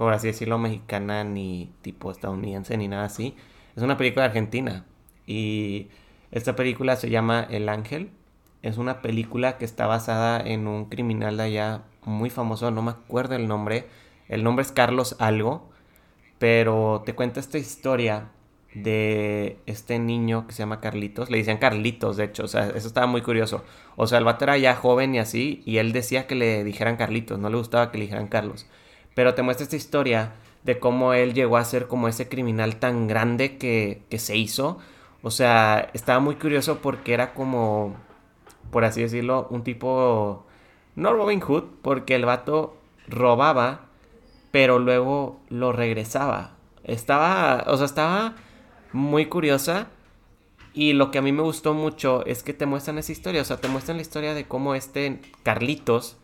[0.00, 3.36] por así decirlo, mexicana ni tipo estadounidense ni nada así.
[3.76, 4.86] Es una película argentina
[5.26, 5.88] y
[6.30, 8.10] esta película se llama El Ángel.
[8.62, 12.92] Es una película que está basada en un criminal de allá muy famoso, no me
[12.92, 13.88] acuerdo el nombre.
[14.28, 15.70] El nombre es Carlos Algo,
[16.38, 18.30] pero te cuenta esta historia
[18.74, 21.30] de este niño que se llama Carlitos.
[21.30, 23.64] Le decían Carlitos, de hecho, o sea, eso estaba muy curioso.
[23.96, 26.96] O sea, el vato era ya joven y así, y él decía que le dijeran
[26.96, 28.66] Carlitos, no le gustaba que le dijeran Carlos.
[29.14, 33.08] Pero te muestra esta historia de cómo él llegó a ser como ese criminal tan
[33.08, 34.78] grande que, se hizo.
[35.22, 37.96] O sea, estaba muy curioso porque era como,
[38.70, 40.46] por así decirlo, un tipo,
[40.96, 42.76] no Robin Hood, porque el vato
[43.08, 43.86] robaba,
[44.50, 46.52] pero luego lo regresaba.
[46.84, 48.36] Estaba, o sea, estaba
[48.92, 49.88] muy curiosa.
[50.72, 53.44] Y lo que a mí me gustó mucho es que te muestran esa historia, o
[53.44, 56.16] sea, te muestran la historia de cómo este Carlitos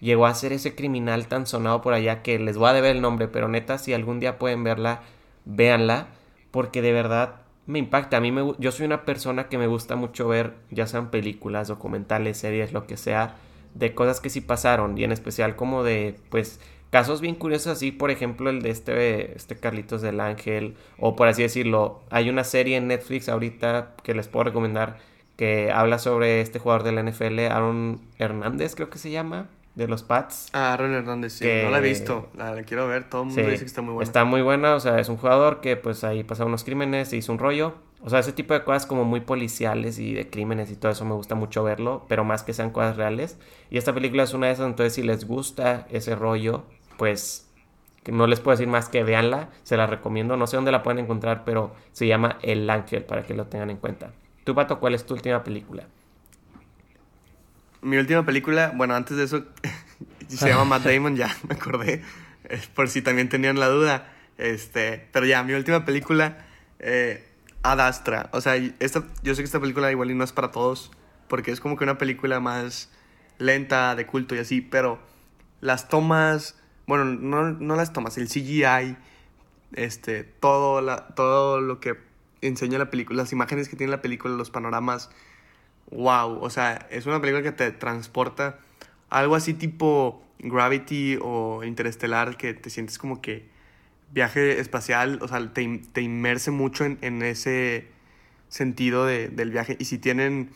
[0.00, 3.02] llegó a ser ese criminal tan sonado por allá que les voy a deber el
[3.02, 5.02] nombre, pero neta, si algún día pueden verla,
[5.44, 6.08] véanla,
[6.50, 8.16] porque de verdad me impacta.
[8.16, 11.68] A mí me, yo soy una persona que me gusta mucho ver, ya sean películas,
[11.68, 13.36] documentales, series, lo que sea,
[13.74, 16.58] de cosas que sí pasaron, y en especial como de, pues,
[16.92, 21.26] casos bien curiosos así, por ejemplo, el de este, este Carlitos del Ángel, o por
[21.26, 24.98] así decirlo, hay una serie en Netflix ahorita que les puedo recomendar
[25.36, 29.88] que habla sobre este jugador de la NFL, Aaron Hernández creo que se llama, de
[29.88, 30.50] los Pats.
[30.52, 31.46] Ah, Aaron Hernández, sí.
[31.64, 32.28] No la he visto.
[32.36, 33.08] La, quiero ver.
[33.08, 34.04] Todo el mundo dice que está muy buena.
[34.06, 34.74] Está muy buena.
[34.74, 37.74] O sea, es un jugador que pues ahí pasa unos crímenes, se hizo un rollo.
[38.04, 41.04] O sea, ese tipo de cosas como muy policiales y de crímenes y todo eso
[41.04, 43.38] me gusta mucho verlo, pero más que sean cosas reales.
[43.70, 46.64] Y esta película es una de esas, entonces si les gusta ese rollo,
[46.96, 47.48] pues
[48.10, 50.36] no les puedo decir más que véanla, se la recomiendo.
[50.36, 53.70] No sé dónde la pueden encontrar, pero se llama El Ángel para que lo tengan
[53.70, 54.12] en cuenta.
[54.44, 55.84] Tú, Pato, ¿cuál es tu última película?
[57.80, 59.44] Mi última película, bueno, antes de eso,
[60.28, 62.02] se llama Matt Damon, ya me acordé,
[62.74, 64.12] por si también tenían la duda.
[64.38, 66.38] Este, pero ya, mi última película,
[66.80, 67.28] eh,
[67.62, 68.30] Ad Astra.
[68.32, 70.90] O sea, esta, yo sé que esta película igual y no es para todos,
[71.28, 72.90] porque es como que una película más
[73.38, 74.98] lenta, de culto y así, pero
[75.60, 78.96] las tomas, bueno, no, no las tomas, el CGI,
[79.74, 81.96] este, todo, la, todo lo que
[82.40, 85.10] enseña la película, las imágenes que tiene la película, los panoramas,
[85.90, 88.58] wow, o sea, es una película que te transporta
[89.10, 93.46] algo así tipo Gravity o Interestelar, que te sientes como que
[94.10, 97.88] viaje espacial, o sea, te, te inmerse mucho en, en ese
[98.48, 99.76] sentido de, del viaje.
[99.78, 100.50] Y si tienen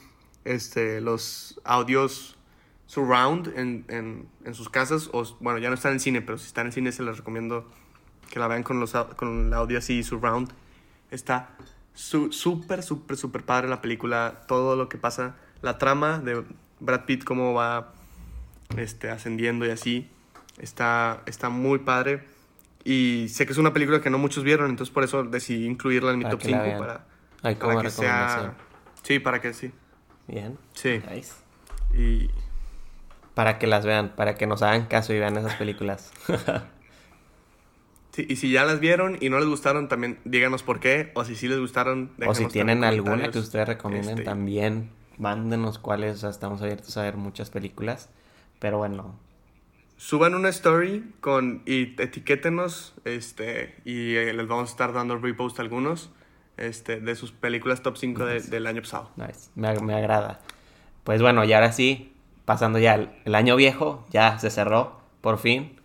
[0.45, 2.36] este, los audios
[2.87, 6.47] surround en, en, en, sus casas, o bueno, ya no están en cine, pero si
[6.47, 7.69] están en cine se les recomiendo
[8.31, 10.53] que la vean con, los, con el audio así surround.
[11.11, 11.51] Está
[11.95, 16.45] súper, súper, súper padre la película, todo lo que pasa, la trama de
[16.81, 17.93] Brad Pitt, cómo va
[18.77, 20.11] este, ascendiendo y así.
[20.59, 22.25] Está, está muy padre.
[22.85, 26.13] Y sé que es una película que no muchos vieron, entonces por eso decidí incluirla
[26.13, 27.07] en mi top 5 para,
[27.43, 28.55] para que sea...
[29.03, 29.73] Sí, para que sí.
[30.29, 30.57] Bien.
[30.73, 31.01] Sí.
[31.95, 32.31] Y...
[33.37, 36.11] Para que las vean, para que nos hagan caso y vean esas películas.
[38.13, 41.13] sí, y si ya las vieron y no les gustaron, también díganos por qué.
[41.13, 45.79] O si sí les gustaron, O si tienen alguna que ustedes recomienden, este, también mándenos
[45.79, 46.15] cuáles.
[46.15, 48.09] O sea, estamos abiertos a ver muchas películas.
[48.59, 49.21] Pero bueno.
[49.99, 55.61] Suban una story con y etiquétenos este y eh, les vamos a estar dando repost
[55.61, 56.11] algunos
[56.57, 59.11] este, de sus películas top 5 del año pasado.
[59.17, 59.51] Nice.
[59.55, 60.41] Me, me, agrada.
[61.05, 62.16] Pues bueno, y ahora sí,
[62.47, 62.95] pasando ya
[63.25, 65.79] el, año viejo, ya se cerró, por fin.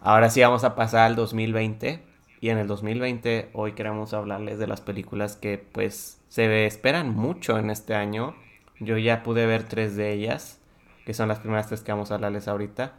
[0.00, 2.02] Ahora sí vamos a pasar al 2020.
[2.40, 7.58] Y en el 2020 hoy queremos hablarles de las películas que pues se esperan mucho
[7.58, 8.34] en este año.
[8.80, 10.60] Yo ya pude ver tres de ellas
[11.04, 12.92] que son las primeras tres que vamos a hablarles ahorita.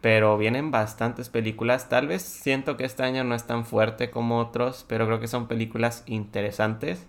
[0.00, 1.88] Pero vienen bastantes películas.
[1.88, 5.28] Tal vez siento que este año no es tan fuerte como otros, pero creo que
[5.28, 7.06] son películas interesantes.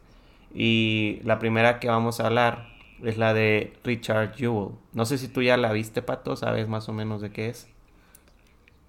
[0.53, 2.67] Y la primera que vamos a hablar
[3.03, 4.75] es la de Richard Jewell.
[4.93, 7.67] No sé si tú ya la viste, Pato, sabes más o menos de qué es.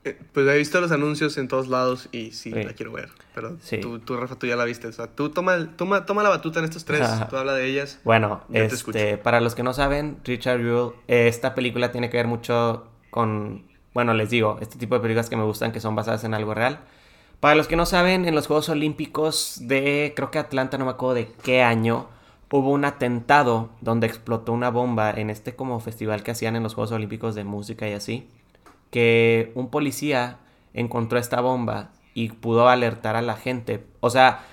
[0.04, 3.08] Eh, pues he visto los anuncios en todos lados y sí, la quiero ver.
[3.34, 4.86] Pero tú, tú, Rafa, tú ya la viste.
[4.86, 7.08] O sea, tú toma, toma, toma la batuta en estos tres.
[7.30, 8.00] tú habla de ellas.
[8.04, 12.86] Bueno, este, para los que no saben, Richard Jewell, esta película tiene que ver mucho
[13.10, 16.34] con, bueno, les digo, este tipo de películas que me gustan que son basadas en
[16.34, 16.80] algo real.
[17.40, 20.90] Para los que no saben, en los Juegos Olímpicos de, creo que Atlanta, no me
[20.90, 22.08] acuerdo de qué año,
[22.50, 26.74] hubo un atentado donde explotó una bomba en este como festival que hacían en los
[26.74, 28.28] Juegos Olímpicos de música y así
[28.94, 30.38] que un policía
[30.72, 33.84] encontró esta bomba y pudo alertar a la gente.
[33.98, 34.44] O sea,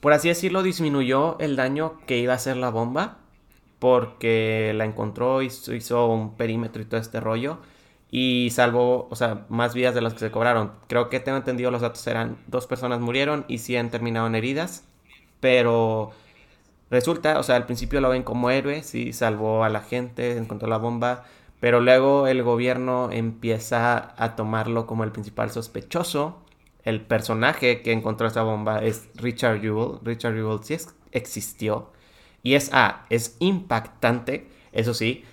[0.00, 3.18] por así decirlo, disminuyó el daño que iba a hacer la bomba
[3.80, 7.58] porque la encontró y hizo un perímetro y todo este rollo
[8.08, 10.70] y salvó, o sea, más vidas de las que se cobraron.
[10.86, 14.84] Creo que tengo entendido los datos eran dos personas murieron y 100 terminaron heridas,
[15.40, 16.12] pero
[16.92, 20.68] resulta, o sea, al principio lo ven como héroe, sí, salvó a la gente, encontró
[20.68, 21.24] la bomba,
[21.58, 26.42] pero luego el gobierno empieza a tomarlo como el principal sospechoso.
[26.84, 30.00] El personaje que encontró esa bomba es Richard Jewell.
[30.02, 30.76] Richard Jewell sí
[31.12, 31.90] existió.
[32.42, 35.24] Y es, ah, es impactante, eso sí,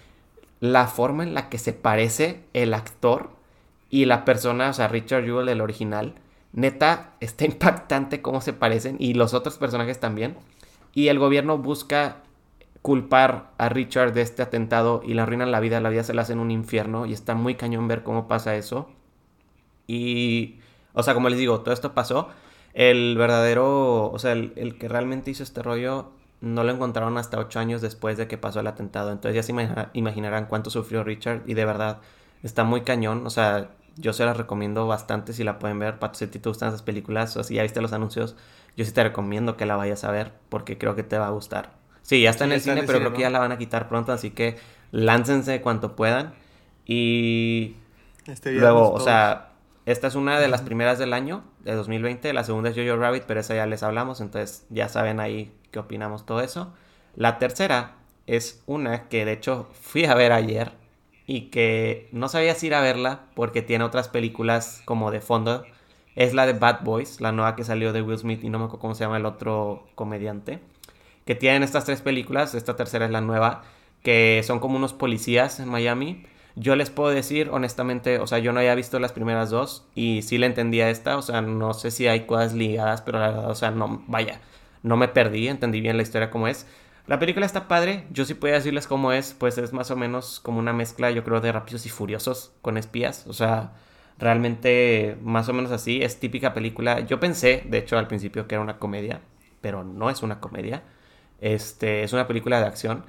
[0.61, 3.31] la forma en la que se parece el actor
[3.89, 6.13] y la persona, o sea, Richard Jewell, el original.
[6.53, 10.37] Neta, está impactante cómo se parecen y los otros personajes también.
[10.93, 12.23] Y el gobierno busca
[12.81, 16.21] culpar a Richard de este atentado y le arruinan la vida, la vida se la
[16.21, 18.89] hacen un infierno y está muy cañón ver cómo pasa eso.
[19.87, 20.59] Y,
[20.93, 22.29] o sea, como les digo, todo esto pasó.
[22.73, 26.11] El verdadero, o sea, el, que realmente hizo este rollo
[26.41, 29.11] no lo encontraron hasta ocho años después de que pasó el atentado.
[29.11, 29.53] Entonces ya se
[29.93, 31.99] imaginarán cuánto sufrió Richard y de verdad
[32.43, 33.25] está muy cañón.
[33.25, 35.99] O sea, yo se la recomiendo bastante si la pueden ver.
[35.99, 38.35] Pato, si te gustan esas películas o si ya viste los anuncios,
[38.79, 41.31] yo sí te recomiendo que la vayas a ver porque creo que te va a
[41.31, 41.73] gustar.
[42.01, 44.13] Sí, ya está en el cine, pero creo que ya la van a quitar pronto,
[44.13, 44.55] así que
[44.91, 46.33] láncense cuanto puedan.
[46.85, 47.75] Y
[48.25, 49.49] este luego, o sea,
[49.85, 52.31] esta es una de las primeras del año, de 2020.
[52.31, 55.79] La segunda es Jojo Rabbit, pero esa ya les hablamos, entonces ya saben ahí qué
[55.79, 56.73] opinamos todo eso.
[57.15, 60.71] La tercera es una que de hecho fui a ver ayer
[61.27, 65.65] y que no sabías ir a verla porque tiene otras películas como de fondo.
[66.19, 68.65] Es la de Bad Boys, la nueva que salió de Will Smith y no me
[68.65, 70.59] acuerdo cómo se llama el otro comediante.
[71.23, 73.63] Que tienen estas tres películas, esta tercera es la nueva,
[74.03, 76.25] que son como unos policías en Miami.
[76.57, 80.21] Yo les puedo decir, honestamente, o sea, yo no había visto las primeras dos y
[80.21, 83.49] sí le entendía esta, o sea, no sé si hay cosas ligadas, pero la verdad,
[83.49, 84.41] o sea, no, vaya,
[84.83, 86.67] no me perdí, entendí bien la historia como es.
[87.07, 90.41] La película está padre, yo sí puedo decirles cómo es, pues es más o menos
[90.41, 93.71] como una mezcla, yo creo, de Rápidos y Furiosos con espías, o sea,
[94.19, 96.99] realmente más o menos así, es típica película.
[97.01, 99.21] Yo pensé, de hecho, al principio que era una comedia,
[99.61, 100.83] pero no es una comedia,
[101.41, 103.05] este, es una película de acción.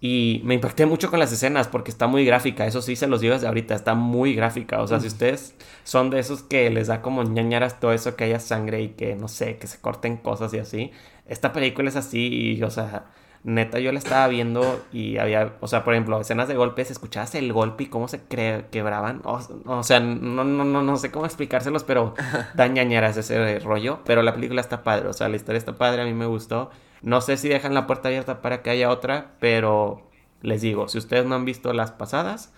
[0.00, 2.66] Y me impacté mucho con las escenas porque está muy gráfica.
[2.66, 3.74] Eso sí se los digo desde ahorita.
[3.74, 4.80] Está muy gráfica.
[4.80, 8.24] O sea, si ustedes son de esos que les da como ñañaras todo eso, que
[8.24, 10.92] haya sangre y que, no sé, que se corten cosas y así.
[11.26, 13.06] Esta película es así y, o sea,
[13.44, 17.34] neta yo la estaba viendo y había, o sea, por ejemplo, escenas de golpes, escuchabas
[17.34, 19.22] el golpe y cómo se quebraban.
[19.24, 22.14] O, sea, no, no, no, no sé cómo explicárselos, pero
[22.54, 24.00] da ñañaras ese rollo.
[24.04, 26.70] Pero la película está padre, o sea, la historia está padre, a mí me gustó.
[27.02, 30.08] No sé si dejan la puerta abierta para que haya otra, pero
[30.42, 32.52] les digo, si ustedes no han visto las pasadas,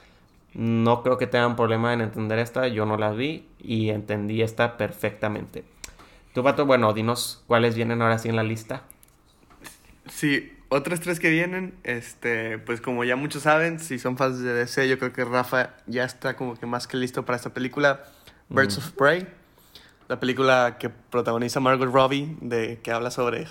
[0.55, 2.68] no creo que tengan problema en entender esta.
[2.68, 5.64] Yo no las vi y entendí esta perfectamente.
[6.35, 8.83] Tú, Pato, bueno, dinos cuáles vienen ahora sí en la lista.
[10.07, 14.55] Sí, otras tres que vienen, este, pues como ya muchos saben, si son fans de
[14.55, 18.05] DC, yo creo que Rafa ya está como que más que listo para esta película,
[18.49, 19.27] Birds of Prey,
[20.09, 23.47] la película que protagoniza Margot Robbie, de que habla sobre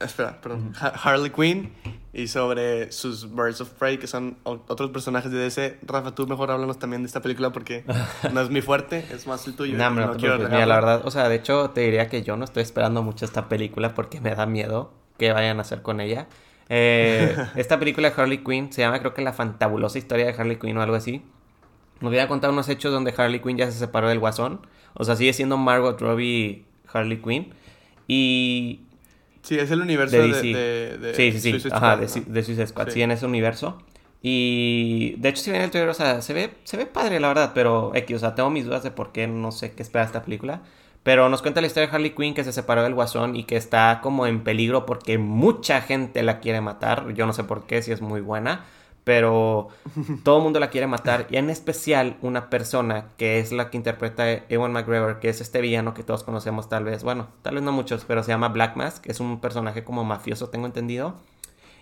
[0.00, 1.72] espera, perdón, Harley Quinn
[2.12, 5.78] y sobre sus Birds of Prey, que son otros personajes de DC.
[5.82, 7.84] Rafa, tú mejor háblanos también de esta película porque
[8.32, 9.76] no es mi fuerte, es más el tuyo.
[9.76, 12.44] No, no, quiero Mira, la verdad, o sea, de hecho te diría que yo no
[12.44, 16.26] estoy esperando mucho esta película porque me da miedo que vayan a hacer con ella.
[16.68, 20.56] Eh, esta película de Harley Quinn se llama creo que La fantabulosa historia de Harley
[20.56, 21.22] Quinn o algo así.
[22.00, 24.66] Nos voy a contar unos hechos donde Harley Quinn ya se separó del guasón.
[24.94, 27.54] O sea, sigue siendo Margot Robbie Harley Quinn.
[28.08, 28.86] Y
[29.46, 31.68] Sí, es el universo de, de, Sí, sí, sí.
[31.70, 32.88] Ajá, de, Suicide Squad.
[32.88, 33.00] Sí.
[33.00, 33.78] en ese universo.
[34.20, 37.28] Y de hecho, si ven el trailer, o sea, se ve, se ve padre, la
[37.28, 40.04] verdad, pero X, o sea, tengo mis dudas de por qué no sé qué espera
[40.04, 40.62] esta película.
[41.06, 43.56] Pero nos cuenta la historia de Harley Quinn que se separó del guasón y que
[43.56, 47.14] está como en peligro porque mucha gente la quiere matar.
[47.14, 48.64] Yo no sé por qué, si es muy buena
[49.04, 49.68] pero
[50.24, 51.28] todo el mundo la quiere matar.
[51.30, 55.60] Y en especial una persona que es la que interpreta Ewan McGregor, que es este
[55.60, 58.74] villano que todos conocemos tal vez, bueno, tal vez no muchos, pero se llama Black
[58.74, 61.20] Mask, que es un personaje como mafioso, tengo entendido.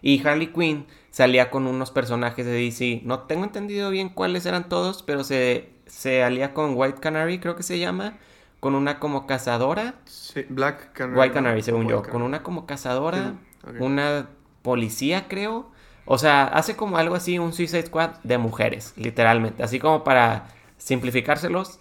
[0.03, 4.69] Y Harley Quinn salía con unos personajes de DC, no tengo entendido bien cuáles eran
[4.69, 8.19] todos, pero se, se alía con White Canary, creo que se llama,
[8.65, 9.97] con una como cazadora.
[10.07, 11.21] Sí, Black Canary.
[11.21, 13.35] White Canary, según yo, con una como cazadora,
[13.79, 14.31] una
[14.63, 15.75] policía, creo
[16.07, 19.63] o sea, hace como algo así un Suicide Squad de mujeres, literalmente.
[19.63, 20.49] Así como para
[20.79, 21.79] simplificárselos,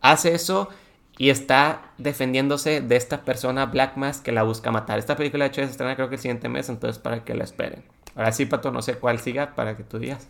[0.00, 0.70] hace eso
[1.16, 4.98] y está defendiéndose de esta persona Black Mask que la busca matar.
[4.98, 7.44] Esta película de hecho se estrena creo que el siguiente mes, entonces para que la
[7.44, 7.84] esperen.
[8.16, 10.26] Ahora sí, Pato, no sé cuál siga para que tú digas.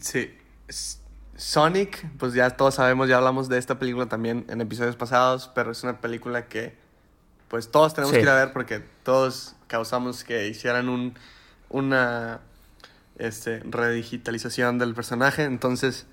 [0.00, 0.32] Sí.
[1.36, 5.72] Sonic, pues ya todos sabemos, ya hablamos de esta película también en episodios pasados, pero
[5.72, 6.74] es una película que
[7.48, 11.14] pues todos tenemos que ir a ver porque todos causamos que hicieran un,
[11.68, 12.40] una
[13.18, 16.06] este, redigitalización del personaje, entonces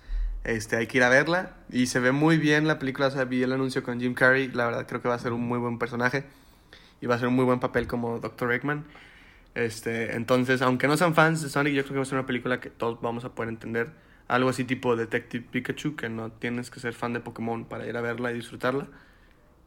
[0.44, 3.26] este, hay que ir a verla y se ve muy bien la película, o sea,
[3.26, 5.60] vi el anuncio con Jim Carrey, la verdad creo que va a ser un muy
[5.60, 6.26] buen personaje
[7.00, 8.54] y va a ser un muy buen papel como Dr.
[8.54, 8.86] Eggman.
[9.54, 12.28] Este, entonces, aunque no sean fans de Sonic, yo creo que va a ser una
[12.28, 13.92] película que todos vamos a poder entender.
[14.32, 17.98] Algo así tipo Detective Pikachu, que no tienes que ser fan de Pokémon para ir
[17.98, 18.88] a verla y disfrutarla.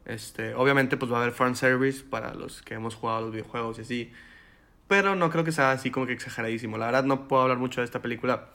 [0.05, 3.77] Este, obviamente, pues va a haber fan service para los que hemos jugado los videojuegos
[3.79, 4.11] y así.
[4.87, 6.77] Pero no creo que sea así como que exageradísimo.
[6.77, 8.49] La verdad no puedo hablar mucho de esta película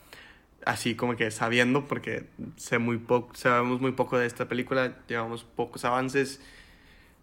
[0.66, 5.44] así como que sabiendo, porque sé muy poco, sabemos muy poco de esta película, llevamos
[5.44, 6.40] pocos avances.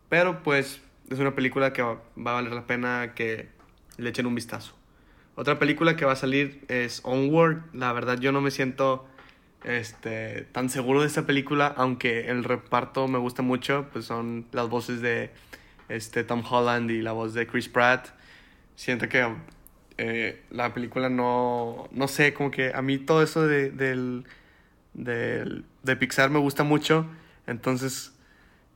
[0.09, 3.49] Pero pues es una película que va, a valer la pena que
[3.97, 4.75] le echen un vistazo.
[5.37, 7.61] Otra película que va a salir es Onward.
[7.71, 9.07] La verdad yo no me siento
[9.63, 14.67] este, tan seguro de esta película, aunque el reparto me gusta mucho, pues son las
[14.67, 15.29] voces de
[15.89, 18.07] este, Tom Holland y la voz de Chris Pratt
[18.75, 19.31] siento que
[19.99, 24.25] eh, la película no, no sé, como que a mí todo eso de, del,
[24.93, 27.05] de Pixar me gusta mucho,
[27.45, 28.16] entonces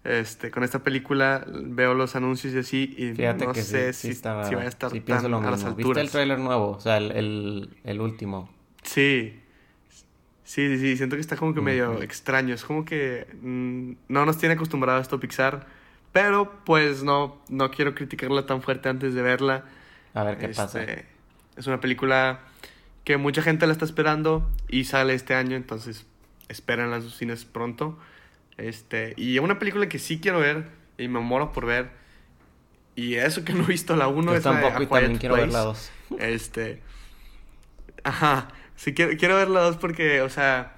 [0.03, 4.41] este, con esta película veo los anuncios y así y no sé si, si va
[4.41, 5.75] a estar tan a las alturas.
[5.75, 6.71] ¿Viste el trailer nuevo?
[6.71, 8.49] O sea, el, el, último.
[8.83, 9.39] Sí.
[10.43, 12.53] Sí, sí, siento que está como que medio extraño.
[12.53, 15.67] Es como que mm, no nos tiene acostumbrado a esto Pixar.
[16.11, 19.65] Pero pues no, no quiero criticarla tan fuerte antes de verla.
[20.13, 20.81] A ver qué pasa.
[20.81, 21.05] Este,
[21.55, 22.41] es una película
[23.03, 26.05] que mucha gente la está esperando y sale este año, entonces
[26.49, 27.97] esperen las cines pronto.
[28.61, 30.65] Este, y una película que sí quiero ver
[30.97, 31.89] y me muero por ver.
[32.95, 35.51] Y eso que no he visto la 1 es tampoco la y también quiero ver
[35.51, 35.91] la 2.
[36.19, 36.81] Este.
[38.03, 38.49] Ajá.
[38.75, 40.75] Sí, quiero, quiero ver la 2 porque, o sea.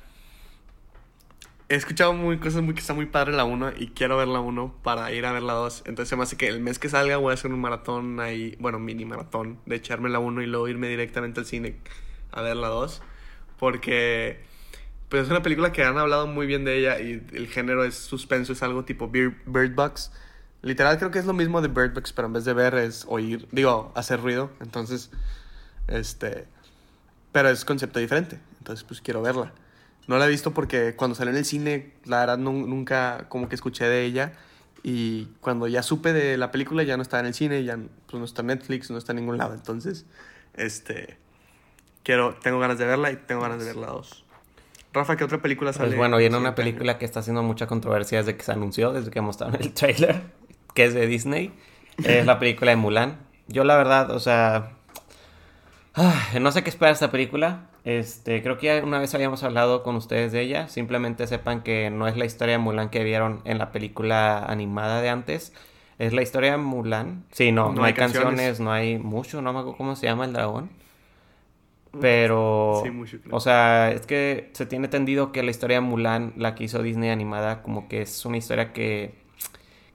[1.70, 4.40] He escuchado muy, cosas muy que está muy padre la 1 y quiero ver la
[4.40, 5.84] 1 para ir a ver la 2.
[5.88, 8.56] Entonces se me hace que el mes que salga voy a hacer un maratón ahí,
[8.60, 11.78] bueno, mini maratón, de echarme la 1 y luego irme directamente al cine
[12.32, 13.02] a ver la 2.
[13.58, 14.44] Porque
[15.14, 17.94] pues es una película que han hablado muy bien de ella y el género es
[17.94, 20.12] suspenso, es algo tipo Bird Box.
[20.64, 23.06] Literal creo que es lo mismo de Bird Box, pero en vez de ver es
[23.08, 24.50] oír, digo, hacer ruido.
[24.60, 25.12] Entonces,
[25.88, 26.48] este...
[27.32, 28.40] Pero es concepto diferente.
[28.58, 29.54] Entonces, pues quiero verla.
[30.08, 33.54] No la he visto porque cuando salió en el cine, la verdad nunca como que
[33.54, 34.34] escuché de ella.
[34.82, 38.18] Y cuando ya supe de la película, ya no estaba en el cine, ya pues,
[38.20, 39.54] no está en Netflix, no está en ningún lado.
[39.54, 40.08] Entonces,
[40.56, 41.20] este.
[42.02, 44.23] Quiero, tengo ganas de verla y tengo ganas de ver la dos.
[44.94, 45.88] Rafa, ¿qué otra película sale?
[45.88, 49.10] Pues bueno, viene una película que está haciendo mucha controversia desde que se anunció, desde
[49.10, 50.22] que mostraron el trailer,
[50.76, 51.52] que es de Disney.
[52.04, 53.18] Es la película de Mulan.
[53.48, 54.74] Yo la verdad, o sea,
[56.40, 57.70] no sé qué esperar esta película.
[57.86, 60.68] Este, creo que ya una vez habíamos hablado con ustedes de ella.
[60.68, 65.02] Simplemente sepan que no es la historia de Mulan que vieron en la película animada
[65.02, 65.54] de antes.
[66.00, 67.26] Es la historia de Mulan.
[67.32, 68.60] Sí, no, no, hay, canciones.
[68.60, 70.70] no hay mucho, no me acuerdo cómo se llama el dragón.
[72.02, 76.56] Pero, sí, o sea, es que se tiene entendido que la historia de Mulan, la
[76.56, 79.14] que hizo Disney animada, como que es una historia que,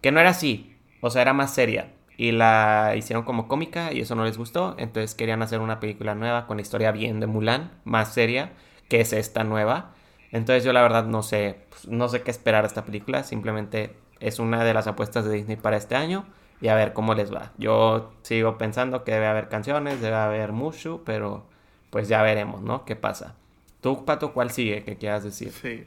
[0.00, 0.76] que no era así.
[1.00, 4.74] O sea, era más seria y la hicieron como cómica y eso no les gustó,
[4.76, 8.52] entonces querían hacer una película nueva con la historia bien de Mulan, más seria,
[8.88, 9.94] que es esta nueva.
[10.32, 13.94] Entonces yo la verdad no sé, pues, no sé qué esperar de esta película, simplemente
[14.18, 16.26] es una de las apuestas de Disney para este año
[16.60, 17.52] y a ver cómo les va.
[17.56, 21.46] Yo sigo pensando que debe haber canciones, debe haber Mushu, pero
[21.90, 22.84] pues ya veremos, ¿no?
[22.84, 23.36] ¿Qué pasa?
[23.80, 25.52] ¿Tú, Pato, cuál sigue que quieras decir?
[25.52, 25.86] Sí.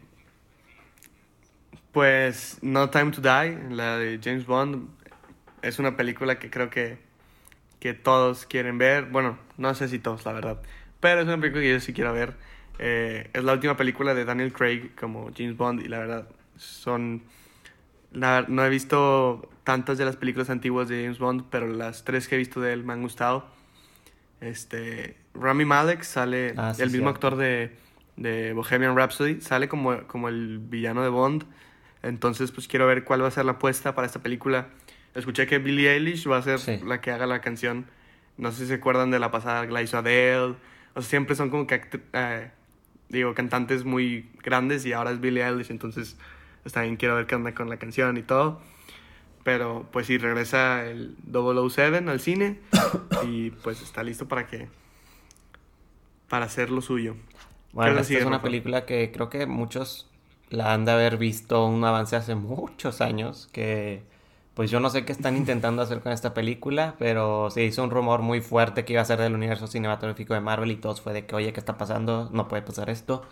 [1.91, 4.89] Pues No Time to Die, la de James Bond,
[5.61, 6.97] es una película que creo que,
[7.79, 9.05] que todos quieren ver.
[9.05, 10.61] Bueno, no sé si todos, la verdad.
[10.99, 12.35] Pero es una película que yo sí quiero ver.
[12.79, 17.23] Eh, es la última película de Daniel Craig como James Bond y la verdad son...
[18.11, 22.35] no he visto tantas de las películas antiguas de James Bond, pero las tres que
[22.35, 23.45] he visto de él me han gustado.
[24.39, 27.75] Este, Rami Malek sale, ah, el mismo actor de,
[28.17, 31.45] de, Bohemian Rhapsody, sale como, como el villano de Bond.
[32.03, 34.67] Entonces, pues quiero ver cuál va a ser la apuesta para esta película.
[35.13, 37.85] Escuché que Billie Eilish va a ser la que haga la canción.
[38.37, 40.55] No sé si se acuerdan de la pasada, la hizo Adele.
[40.93, 41.81] O sea, siempre son como que,
[42.13, 42.51] eh,
[43.09, 46.17] digo, cantantes muy grandes y ahora es Billie Eilish, entonces
[46.71, 48.61] también quiero ver qué onda con la canción y todo.
[49.43, 52.59] Pero pues sí, regresa el 007 al cine
[53.23, 54.67] y pues está listo para que,
[56.31, 57.17] para hacer lo suyo.
[57.73, 60.09] Bueno, esta es una película que creo que muchos
[60.49, 64.03] la han de haber visto un avance hace muchos años, que
[64.53, 67.91] pues yo no sé qué están intentando hacer con esta película, pero se hizo un
[67.91, 71.11] rumor muy fuerte que iba a ser del universo cinematográfico de Marvel y todos fue
[71.11, 72.29] de que, oye, ¿qué está pasando?
[72.31, 73.23] No puede pasar esto.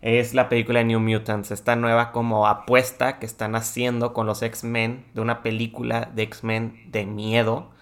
[0.00, 4.42] Es la película de New Mutants, esta nueva como apuesta que están haciendo con los
[4.42, 7.72] X-Men de una película de X-Men de miedo,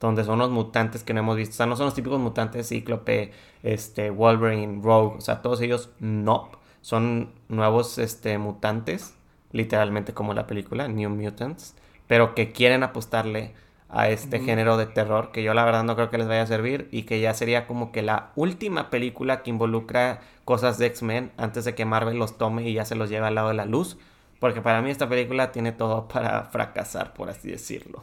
[0.00, 1.52] donde son los mutantes que no hemos visto.
[1.52, 3.32] O sea, no son los típicos mutantes Cíclope,
[3.62, 6.50] este, Wolverine, Rogue, o sea, todos ellos no.
[6.80, 9.14] Son nuevos este, mutantes,
[9.52, 11.74] literalmente como la película, New Mutants
[12.10, 13.54] pero que quieren apostarle
[13.88, 16.46] a este género de terror, que yo la verdad no creo que les vaya a
[16.46, 21.30] servir y que ya sería como que la última película que involucra cosas de X-Men
[21.36, 23.64] antes de que Marvel los tome y ya se los lleve al lado de la
[23.64, 23.96] luz,
[24.40, 28.02] porque para mí esta película tiene todo para fracasar, por así decirlo.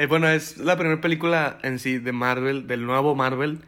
[0.00, 3.58] Eh, bueno, es la primera película en sí de Marvel, del nuevo Marvel,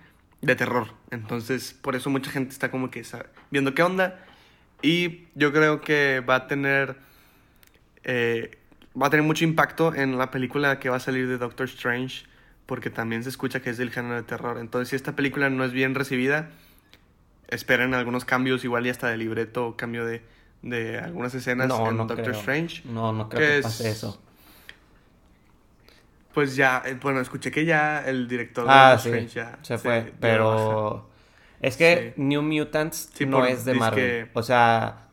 [0.41, 0.89] de terror.
[1.11, 3.05] Entonces, por eso mucha gente está como que
[3.51, 4.19] viendo qué onda.
[4.81, 6.97] Y yo creo que va a tener
[8.05, 8.57] eh,
[8.99, 12.25] va a tener mucho impacto en la película que va a salir de Doctor Strange,
[12.65, 14.57] porque también se escucha que es del género de terror.
[14.59, 16.49] Entonces, si esta película no es bien recibida,
[17.49, 20.23] esperen algunos cambios, igual y hasta de libreto, cambio de,
[20.63, 22.85] de algunas escenas en Doctor Strange.
[22.87, 24.19] No, no creo que, pase eso.
[26.35, 30.13] Pues ya, eh, bueno, escuché que ya el director de ah, Strange ya se fue,
[30.19, 31.11] pero
[31.61, 34.31] es que New Mutants no es de Marvel.
[34.33, 35.09] O sea,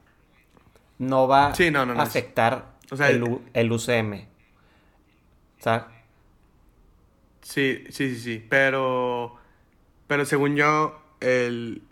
[0.98, 4.26] no va a afectar o sea, el, el UCM.
[5.60, 5.84] ¿Sabes?
[7.42, 8.46] Sí, sí, sí, sí.
[8.50, 9.36] Pero.
[10.08, 11.84] Pero según yo, el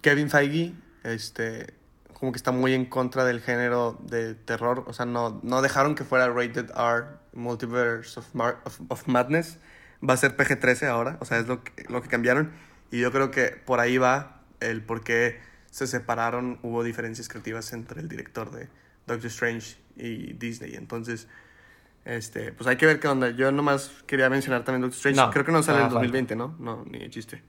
[0.00, 0.72] Kevin Feige,
[1.04, 1.74] este.
[2.14, 4.84] Como que está muy en contra del género de terror.
[4.86, 8.26] O sea, no, no dejaron que fuera rated R, Multiverse of,
[8.88, 9.58] of, Madness.
[10.08, 12.52] va a ser PG-13 ahora, o sea, es lo que, lo que cambiaron.
[12.90, 15.38] Y yo creo que por ahí va el por qué
[15.70, 18.68] se separaron, hubo diferencias creativas entre el director de
[19.06, 20.74] Doctor Strange y Disney.
[20.74, 21.28] Entonces,
[22.04, 23.30] este, pues hay que ver qué onda.
[23.30, 25.20] Yo nomás quería mencionar también Doctor Strange.
[25.20, 26.56] No, creo que no sale en nada 2020, ¿no?
[26.58, 27.42] No, ni chiste.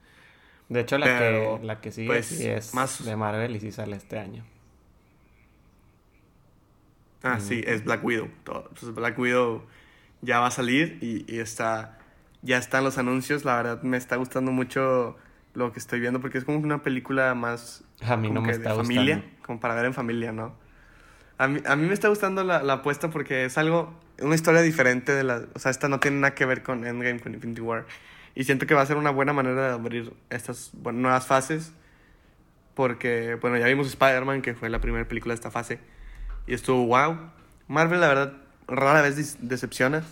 [0.69, 3.59] De hecho, la, Pero, que, la que sigue pues, sí es más- de Marvel y
[3.59, 4.45] sí sale este año.
[7.23, 8.29] Ah, sí, es Black Widow.
[8.43, 8.69] Todo.
[8.79, 9.65] Pues Black Widow
[10.21, 11.99] ya va a salir y, y está,
[12.41, 13.45] ya están los anuncios.
[13.45, 15.17] La verdad me está gustando mucho
[15.53, 18.69] lo que estoy viendo porque es como una película más A mí no me está
[18.69, 18.83] de gustando.
[18.83, 20.55] familia, como para ver en familia, ¿no?
[21.37, 24.61] A mí, a mí me está gustando la, la apuesta porque es algo, una historia
[24.61, 27.61] diferente de la, o sea, esta no tiene nada que ver con Endgame, con Infinity
[27.61, 27.85] War.
[28.35, 31.73] Y siento que va a ser una buena manera de abrir estas bueno, nuevas fases.
[32.75, 35.79] Porque, bueno, ya vimos Spider-Man, que fue la primera película de esta fase.
[36.51, 37.17] Y estuvo wow.
[37.69, 38.33] Marvel, la verdad,
[38.67, 40.03] rara vez decepciona.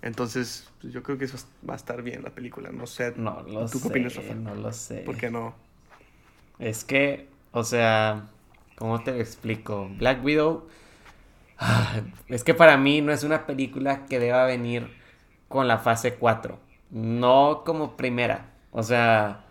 [0.00, 1.36] Entonces, pues, yo creo que eso
[1.68, 2.70] va a estar bien la película.
[2.72, 3.12] No sé.
[3.14, 4.34] No lo ¿Tú sé, qué opinas, Rafa?
[4.34, 5.04] no lo sé.
[5.04, 5.54] ¿Por qué no?
[6.58, 8.28] Es que, o sea,
[8.76, 9.88] ¿cómo te lo explico?
[9.98, 10.66] Black Widow,
[12.28, 14.88] es que para mí no es una película que deba venir
[15.48, 19.44] con la fase 4, no como primera, o sea,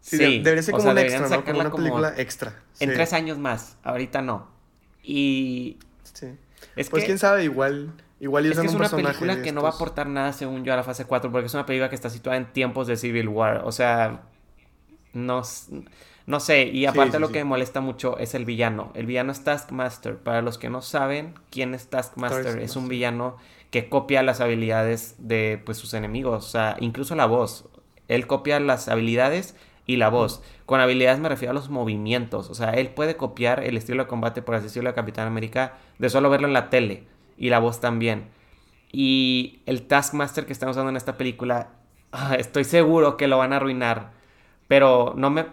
[0.00, 1.44] Sí, sí, de- debería ser o como sea, un deberían extra, ¿no?
[1.44, 2.62] Como una como película extra.
[2.80, 4.48] en Sí, tres años más, ahorita no.
[5.10, 6.26] Y sí.
[6.76, 7.06] es Pues que...
[7.06, 10.06] quién sabe, igual, igual Es que es un una película que no va a aportar
[10.06, 12.52] nada, según yo, a la fase 4, porque es una película que está situada en
[12.52, 13.62] tiempos de Civil War.
[13.64, 14.24] O sea,
[15.14, 15.42] no,
[16.26, 16.64] no sé.
[16.64, 17.32] Y aparte sí, lo sí.
[17.32, 18.92] que me molesta mucho es el villano.
[18.94, 20.18] El villano es Taskmaster.
[20.18, 22.82] Para los que no saben quién es Taskmaster, es Taskmaster.
[22.82, 23.36] un villano
[23.70, 26.44] que copia las habilidades de pues, sus enemigos.
[26.44, 27.64] O sea, incluso la voz.
[28.08, 29.54] Él copia las habilidades
[29.88, 30.42] y la voz.
[30.66, 32.50] Con habilidades me refiero a los movimientos.
[32.50, 35.78] O sea, él puede copiar el estilo de combate, por así decirlo, de Capitán América,
[35.98, 37.04] de solo verlo en la tele.
[37.38, 38.26] Y la voz también.
[38.92, 41.70] Y el Taskmaster que están usando en esta película,
[42.12, 44.10] ah, estoy seguro que lo van a arruinar.
[44.68, 45.46] Pero no me...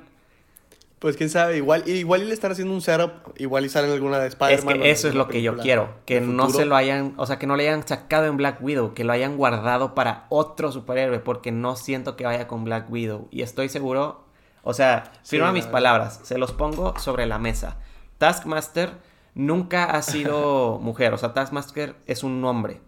[0.99, 3.93] Pues quién sabe, igual, igual y le están haciendo un setup, igual y sale en
[3.93, 4.81] alguna de Spider-Man.
[4.81, 5.93] que eso es lo que yo quiero.
[6.05, 6.63] Que no futuro.
[6.63, 7.13] se lo hayan...
[7.15, 8.93] O sea, que no le hayan sacado en Black Widow.
[8.93, 11.19] Que lo hayan guardado para otro superhéroe.
[11.19, 13.29] Porque no siento que vaya con Black Widow.
[13.31, 14.24] Y estoy seguro...
[14.65, 16.19] O sea, firma mis palabras.
[16.23, 17.77] Se los pongo sobre la mesa.
[18.17, 18.91] Taskmaster
[19.35, 21.13] nunca ha sido mujer.
[21.13, 22.81] O sea, Taskmaster es un hombre.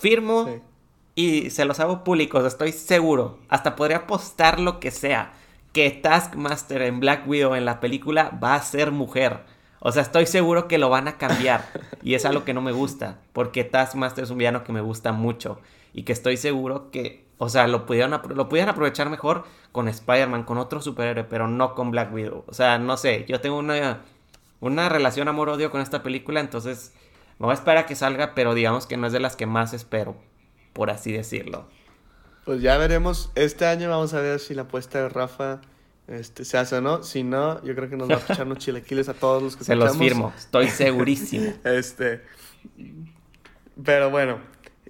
[0.00, 0.60] Firmo Sí.
[1.14, 3.38] y se los hago públicos, estoy seguro.
[3.48, 5.32] Hasta podría apostar lo que sea.
[5.72, 9.40] Que Taskmaster en Black Widow en la película va a ser mujer.
[9.80, 11.64] O sea, estoy seguro que lo van a cambiar.
[12.02, 13.18] Y es algo que no me gusta.
[13.32, 15.58] Porque Taskmaster es un villano que me gusta mucho.
[15.92, 20.44] Y que estoy seguro que, o sea, lo pudieron, lo pudieran aprovechar mejor con Spider-Man,
[20.44, 22.44] con otro superhéroe, pero no con Black Widow.
[22.46, 24.02] O sea, no sé, yo tengo una,
[24.60, 26.92] una relación amor-odio con esta película, entonces
[27.38, 29.46] me voy a esperar a que salga, pero digamos que no es de las que
[29.46, 30.16] más espero,
[30.72, 31.66] por así decirlo.
[32.44, 33.30] Pues ya veremos.
[33.34, 35.60] Este año vamos a ver si la apuesta de Rafa
[36.08, 37.02] este, se hace o no.
[37.02, 39.64] Si no, yo creo que nos va a echar unos chilequiles a todos los que
[39.64, 40.12] Se los escuchamos.
[40.12, 41.52] firmo, estoy segurísimo.
[41.64, 42.22] Este.
[43.82, 44.38] Pero bueno,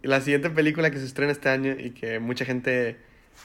[0.02, 2.98] la siguiente película que se estrena este año y que mucha gente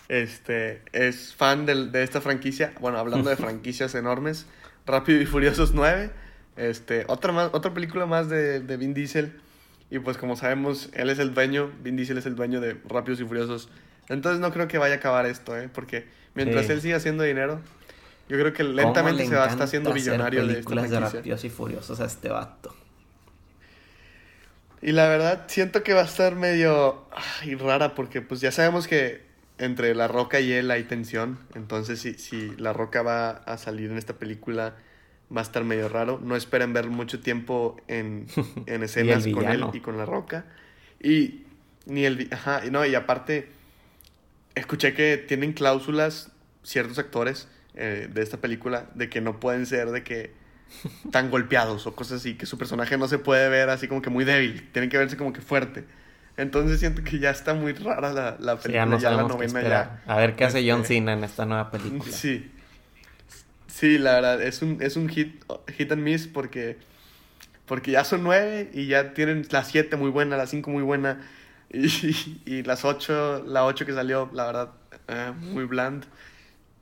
[0.09, 4.45] este, es fan del- de, esta franquicia, bueno, hablando de franquicias enormes,
[4.85, 6.11] Rápido y Furiosos 9,
[6.55, 9.33] este, otra, más, otra película más de, de Vin Diesel.
[9.89, 13.19] Y pues como sabemos, él es el dueño, Vin Diesel es el dueño de Rápidos
[13.21, 13.69] y Furiosos.
[14.09, 15.69] Entonces no creo que vaya a acabar esto, ¿eh?
[15.73, 16.05] Porque
[16.35, 16.71] mientras Sí.
[16.73, 17.59] él siga haciendo dinero,
[18.29, 20.99] yo creo que ¿Cómo lentamente le se va a estar haciendo millonario de esta de.
[20.99, 22.73] Rápidos y Furiosos a este vato.
[24.81, 27.05] Y la verdad, siento que va a estar medio
[27.41, 29.25] ay, rara porque pues ya sabemos que
[29.57, 31.39] entre La Roca y él hay tensión.
[31.55, 34.75] Entonces, si, si La Roca va a salir en esta película,
[35.35, 36.19] va a estar medio raro.
[36.21, 38.27] No esperen ver mucho tiempo en,
[38.65, 40.45] en escenas con él y con La Roca.
[41.01, 41.43] Y
[41.85, 42.27] ni el...
[42.31, 43.49] Ajá, y no, y aparte,
[44.55, 46.31] escuché que tienen cláusulas
[46.63, 50.31] ciertos actores eh, de esta película de que no pueden ser de que
[51.11, 54.09] tan golpeados o cosas así, que su personaje no se puede ver así como que
[54.09, 55.85] muy débil, tienen que verse como que fuerte.
[56.37, 59.59] Entonces siento que ya está muy rara la, la Sí, ya película, ya, la novena
[59.59, 60.01] esperar.
[60.05, 62.11] A ver qué hace John Este, Cena en esta nueva película.
[62.11, 62.51] Sí.
[63.67, 65.43] Sí, la verdad, es un, es un hit,
[65.77, 66.79] hit and miss porque,
[67.65, 71.21] porque ya son nueve y ya tienen la siete muy buena, la cinco muy buena
[71.73, 74.71] y, y las ocho, la ocho que salió, la verdad,
[75.07, 76.05] eh, muy bland.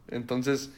[0.10, 0.72] Entonces,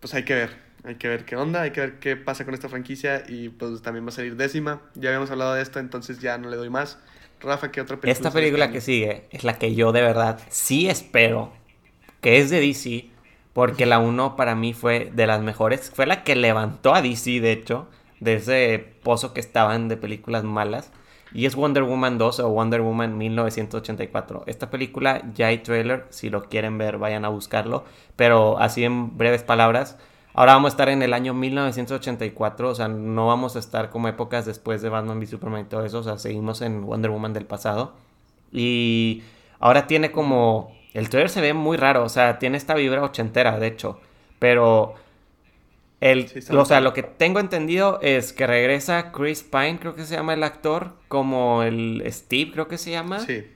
[0.00, 0.50] pues hay que ver,
[0.84, 3.82] hay que ver qué onda, hay que ver qué pasa con esta franquicia y pues
[3.82, 4.80] también va a salir décima.
[4.94, 6.98] Ya habíamos hablado de esto, entonces ya no le doy más.
[7.40, 8.12] Rafa, ¿qué otra película?
[8.12, 11.52] Esta película que sigue es la que yo de verdad sí espero,
[12.20, 13.10] que es de DC,
[13.52, 17.40] porque la 1 para mí fue de las mejores, fue la que levantó a DC,
[17.40, 17.88] de hecho,
[18.20, 20.92] de ese pozo que estaban de películas malas,
[21.34, 24.44] y es Wonder Woman 2 o Wonder Woman 1984.
[24.46, 27.84] Esta película ya hay trailer, si lo quieren ver vayan a buscarlo,
[28.16, 29.98] pero así en breves palabras,
[30.34, 34.08] ahora vamos a estar en el año 1984, o sea, no vamos a estar como
[34.08, 37.32] épocas después de Batman v Superman y todo eso, o sea, seguimos en Wonder Woman
[37.32, 37.94] del pasado.
[38.52, 39.22] Y
[39.58, 40.72] ahora tiene como...
[40.94, 43.98] El trailer se ve muy raro, o sea, tiene esta vibra ochentera, de hecho,
[44.38, 44.94] pero
[46.02, 50.16] el, o sea, lo que tengo entendido es que regresa Chris Pine, creo que se
[50.16, 53.20] llama el actor, como el Steve, creo que se llama.
[53.20, 53.46] Sí.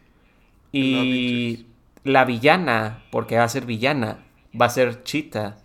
[0.71, 1.67] Y
[2.05, 4.25] la villana, porque va a ser villana,
[4.59, 5.57] va a ser Cheetah,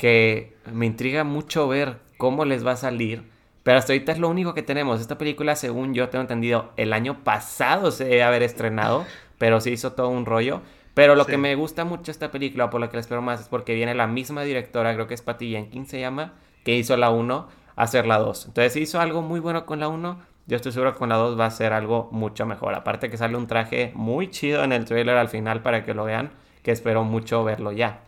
[0.00, 3.22] que me intriga mucho ver cómo les va a salir.
[3.62, 4.98] Pero hasta ahorita es lo único que tenemos.
[4.98, 9.04] Esta película, según yo tengo entendido, el año pasado se debe haber estrenado,
[9.36, 10.62] pero se hizo todo un rollo.
[10.94, 13.48] Pero lo que me gusta mucho esta película, por lo que la espero más, es
[13.48, 16.32] porque viene la misma directora, creo que es Patty Jenkins se llama,
[16.64, 18.46] que hizo la 1, a hacer la 2.
[18.46, 20.18] Entonces hizo algo muy bueno con la 1.
[20.46, 22.74] Yo estoy seguro que con la 2 va a ser algo mucho mejor.
[22.74, 26.04] Aparte que sale un traje muy chido en el trailer al final para que lo
[26.04, 26.30] vean,
[26.62, 28.00] que espero mucho verlo ya.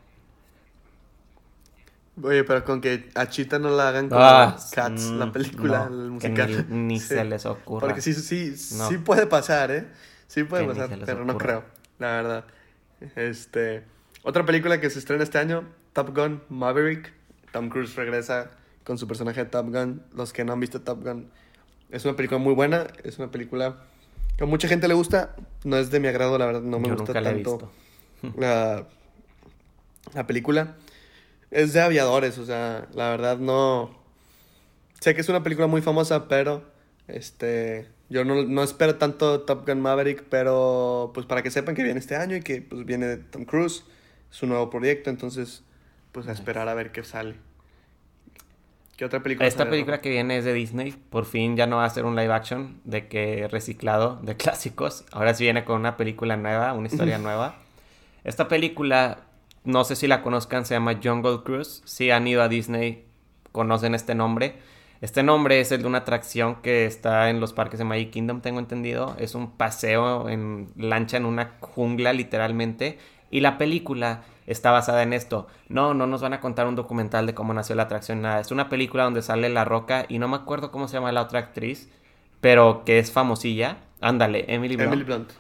[2.21, 5.89] Oye, pero con que a Chita no la hagan como ah, Cats, la mm, película,
[5.91, 6.67] el musical.
[6.69, 7.87] Ni, se les ocurra.
[7.87, 9.87] Porque sí, sí, sí puede pasar, ¿eh?
[10.27, 11.65] Sí puede pasar, pero no creo,
[11.99, 12.45] la verdad.
[13.17, 13.85] Este,
[14.23, 17.13] otra película que se estrena este año, Top Gun Maverick.
[17.51, 18.51] Tom Cruise regresa
[18.85, 20.03] con su personaje de Top Gun.
[20.15, 21.31] Los que no han visto Top Gun,
[21.91, 22.89] es una película muy buena.
[23.05, 23.77] Es una película
[24.37, 25.35] que a mucha gente le gusta.
[25.65, 27.73] No es de mi agrado, la verdad, no me gusta tanto
[28.37, 28.87] la,
[30.15, 30.77] la película.
[31.53, 33.97] Es de aviadores, o sea, la verdad no.
[34.99, 36.65] Sé que es una película muy famosa, pero
[37.07, 41.83] este yo no, no, espero tanto Top Gun Maverick, pero pues para que sepan que
[41.83, 43.85] viene este año y que pues viene Tom Cruise,
[44.31, 45.63] su nuevo proyecto, entonces
[46.13, 47.37] pues a esperar a ver qué sale.
[48.97, 49.49] ¿Qué otra película?
[49.49, 52.15] Esta película que viene es de Disney, por fin ya no va a ser un
[52.15, 56.89] live action de que reciclado de clásicos, ahora sí viene con una película nueva, una
[56.89, 57.57] historia nueva.
[58.25, 59.21] Esta película,
[59.65, 63.07] no sé si la conozcan, se llama Jungle Cruise, si han ido a Disney,
[63.53, 64.57] conocen este nombre
[65.03, 68.41] este nombre es el de una atracción que está en los parques de Magic Kingdom,
[68.41, 69.17] tengo entendido.
[69.19, 73.01] Es un paseo en lancha en una jungla, literalmente.
[73.29, 75.49] Y la película está basada en esto.
[75.69, 78.39] No, no nos van a contar un documental de cómo nació la atracción, nada.
[78.39, 81.23] Es una película donde sale La Roca y no me acuerdo cómo se llama la
[81.23, 81.91] otra actriz,
[82.41, 83.79] pero que es famosilla.
[84.01, 84.93] Ándale, Emily Blunt.
[84.93, 85.33] Emily Blunt.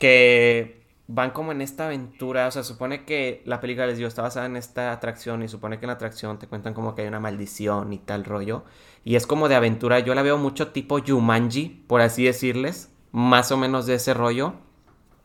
[0.00, 4.22] Que van como en esta aventura, o sea, supone que la película les dio está
[4.22, 7.08] basada en esta atracción y supone que en la atracción te cuentan como que hay
[7.08, 8.64] una maldición y tal rollo.
[9.04, 13.52] Y es como de aventura, yo la veo mucho tipo Jumanji, por así decirles, más
[13.52, 14.54] o menos de ese rollo.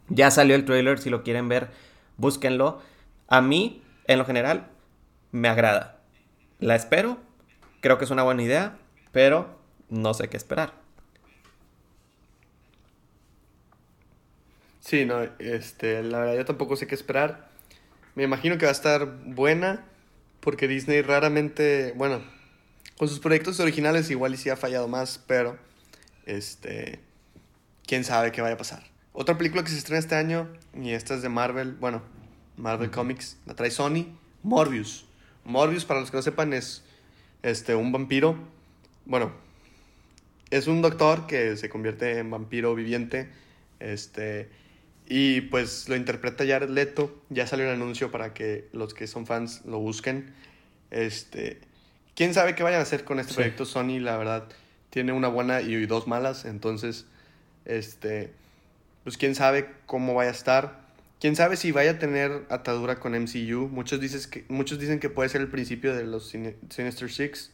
[0.10, 1.70] Ya salió el trailer, si lo quieren ver,
[2.18, 2.82] búsquenlo.
[3.28, 4.68] A mí, en lo general,
[5.32, 6.02] me agrada.
[6.60, 7.18] La espero,
[7.80, 8.78] creo que es una buena idea,
[9.12, 9.60] pero
[9.90, 10.79] no sé qué esperar.
[14.80, 17.50] Sí, no, este, la verdad yo tampoco sé qué esperar.
[18.16, 19.86] Me imagino que va a estar buena,
[20.40, 22.24] porque Disney raramente, bueno,
[22.98, 25.58] con sus proyectos originales igual y sí ha fallado más, pero,
[26.26, 27.00] este,
[27.86, 28.84] quién sabe qué vaya a pasar.
[29.14, 32.02] Otra película que se estrena este año, y esta es de Marvel, bueno,
[32.58, 34.06] Marvel Comics, la trae Sony,
[34.44, 35.06] Morbius.
[35.44, 36.84] Morbius, para los que no sepan, es
[37.42, 38.38] este, un vampiro,
[39.06, 39.32] bueno,
[40.50, 43.30] es un doctor que se convierte en vampiro viviente,
[43.80, 44.50] este
[45.10, 47.20] y pues lo interpreta Jared Leto.
[47.30, 50.32] Ya salió un anuncio para que los que son fans lo busquen.
[50.92, 51.60] Este,
[52.16, 53.66] quién sabe qué vayan a hacer con este proyecto.
[53.66, 54.48] Sony, la verdad,
[54.92, 56.46] tiene una buena y dos malas.
[56.46, 57.08] Entonces,
[57.66, 58.32] este,
[59.04, 60.88] pues quién sabe cómo vaya a estar.
[61.20, 63.68] Quién sabe si vaya a tener atadura con MCU.
[63.68, 67.52] Muchos, dices que, muchos dicen que puede ser el principio de los Sinister Six.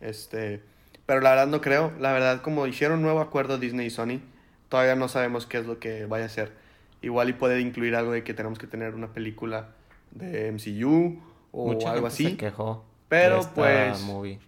[0.00, 0.60] Este,
[1.06, 1.92] pero la verdad no creo.
[2.00, 4.20] La verdad, como hicieron un nuevo acuerdo Disney y Sony,
[4.68, 6.52] todavía no sabemos qué es lo que vaya a hacer.
[7.02, 9.70] Igual y puede incluir algo de que tenemos que tener una película
[10.10, 11.18] de MCU
[11.52, 12.24] o algo así.
[12.24, 14.38] Se quejó pero pues movie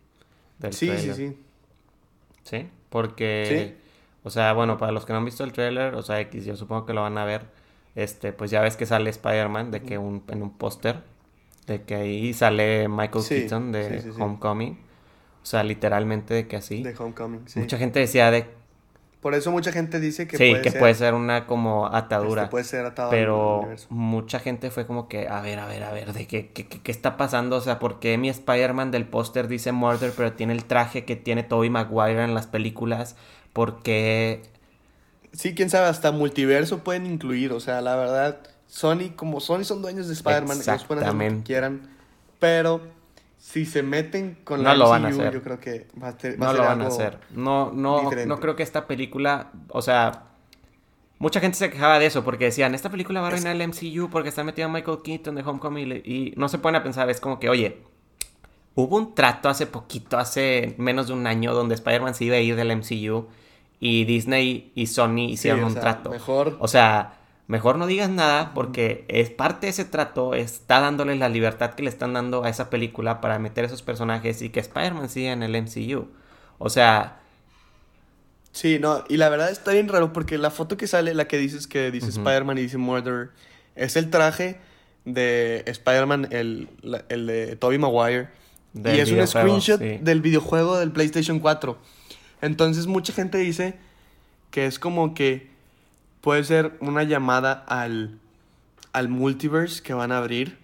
[0.70, 1.36] sí, sí, sí.
[2.44, 3.76] Sí, porque
[4.24, 6.56] o sea, bueno, para los que no han visto el trailer, o sea, X, yo
[6.56, 7.42] supongo que lo van a ver.
[7.94, 11.02] Este, pues ya ves que sale Spider-Man de que un, en un póster
[11.66, 14.78] de que ahí sale Michael Keaton de Homecoming.
[15.42, 16.82] O sea, literalmente de que así.
[16.82, 18.46] De Homecoming, Mucha gente decía de
[19.22, 22.42] por eso mucha gente dice que sí, puede que ser, puede ser una como atadura.
[22.42, 23.16] Este, puede ser atadura.
[23.16, 26.66] Pero mucha gente fue como que, a ver, a ver, a ver, ¿de qué, qué,
[26.66, 27.54] qué está pasando?
[27.54, 31.14] O sea, ¿por qué mi Spider-Man del póster dice Murder, pero tiene el traje que
[31.14, 33.14] tiene Tobey Maguire en las películas?
[33.52, 34.42] ¿Por qué...?
[35.30, 37.52] Sí, quién sabe, hasta multiverso pueden incluir.
[37.52, 41.38] O sea, la verdad, Sony, como Sony son dueños de Spider-Man, ellos pueden hacer lo
[41.38, 41.88] que quieran.
[42.40, 42.80] Pero
[43.44, 45.32] si se meten con No la lo van a MCU, hacer.
[45.34, 47.18] yo creo que va a, ter- va No a ser lo van a hacer.
[47.32, 48.26] No, no, diferente.
[48.26, 50.26] no creo que esta película, o sea,
[51.18, 54.08] mucha gente se quejaba de eso porque decían, esta película va a arruinar el MCU
[54.10, 57.40] porque está metido Michael Keaton de Homecoming y, no se ponen a pensar, es como
[57.40, 57.82] que, oye,
[58.76, 62.40] hubo un trato hace poquito, hace menos de un año, donde Spider-Man se iba a
[62.40, 63.26] ir del MCU
[63.80, 66.10] y Disney y Sony Sí, hicieron un trato.
[66.10, 66.56] Mejor.
[66.60, 71.28] O sea, mejor no digas nada porque es parte de ese trato, está dándole la
[71.28, 75.08] libertad que le están dando a esa película para meter esos personajes y que Spider-Man
[75.08, 76.08] siga en el MCU.
[76.58, 77.18] O sea,
[78.52, 81.38] Sí, no, y la verdad está bien raro porque la foto que sale, la que
[81.38, 82.20] dices que dice Ujú.
[82.20, 83.30] Spider-Man y dice Murder,
[83.74, 84.60] es el traje
[85.06, 86.68] de Spider-Man, el,
[87.08, 88.28] el de Tobey Maguire.
[88.74, 89.98] Del y es un screenshot sí.
[90.00, 91.78] del videojuego del PlayStation 4.
[92.42, 93.74] Entonces mucha gente dice
[94.50, 95.50] que es como que
[96.22, 98.18] puede ser una llamada al,
[98.94, 100.58] al multiverse que van a abrir.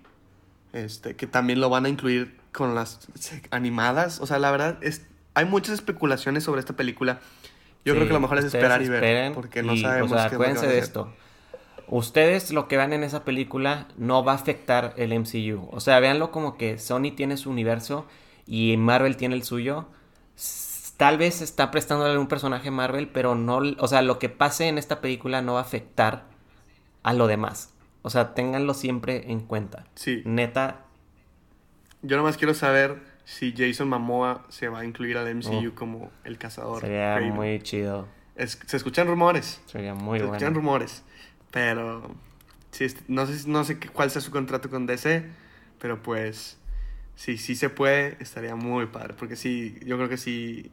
[0.73, 3.09] Este, que también lo van a incluir con las
[3.51, 4.21] animadas.
[4.21, 5.03] O sea, la verdad, es,
[5.35, 7.21] hay muchas especulaciones sobre esta película.
[7.85, 9.33] Yo Sí, creo que lo mejor es esperar y ver.
[9.35, 11.13] Porque no y, sabemos O sea, qué es lo que acuérdense va a de esto.
[11.89, 15.69] Ustedes lo que vean en esa película no va a afectar el MCU.
[15.71, 18.07] O sea, véanlo como que Sony tiene su universo
[18.47, 19.87] y Marvel tiene el suyo.
[20.99, 24.77] Tal vez está prestándole un personaje Marvel, pero no, o sea, lo que pase en
[24.77, 26.25] esta película no va a afectar
[27.03, 27.73] a lo demás.
[28.03, 29.87] O sea, ténganlo siempre en cuenta.
[29.95, 30.23] Sí.
[30.27, 30.85] Neta,
[32.03, 35.75] Yo nomás quiero saber si Jason Momoa se va a incluir al MCU Oh.
[35.75, 36.81] como el cazador.
[36.83, 38.07] sería muy chido.
[38.37, 39.61] Es- se escuchan rumores.
[39.67, 40.61] Sería muy se escuchan bueno.
[40.61, 41.03] rumores.
[41.51, 42.15] Pero
[42.71, 45.29] sí, est- no sé, no sé qué- cuál sea su contrato con DC,
[45.81, 46.58] pero pues
[47.19, 49.15] sí, sí se puede, estaría muy padre.
[49.19, 50.71] Porque sí, yo creo que sí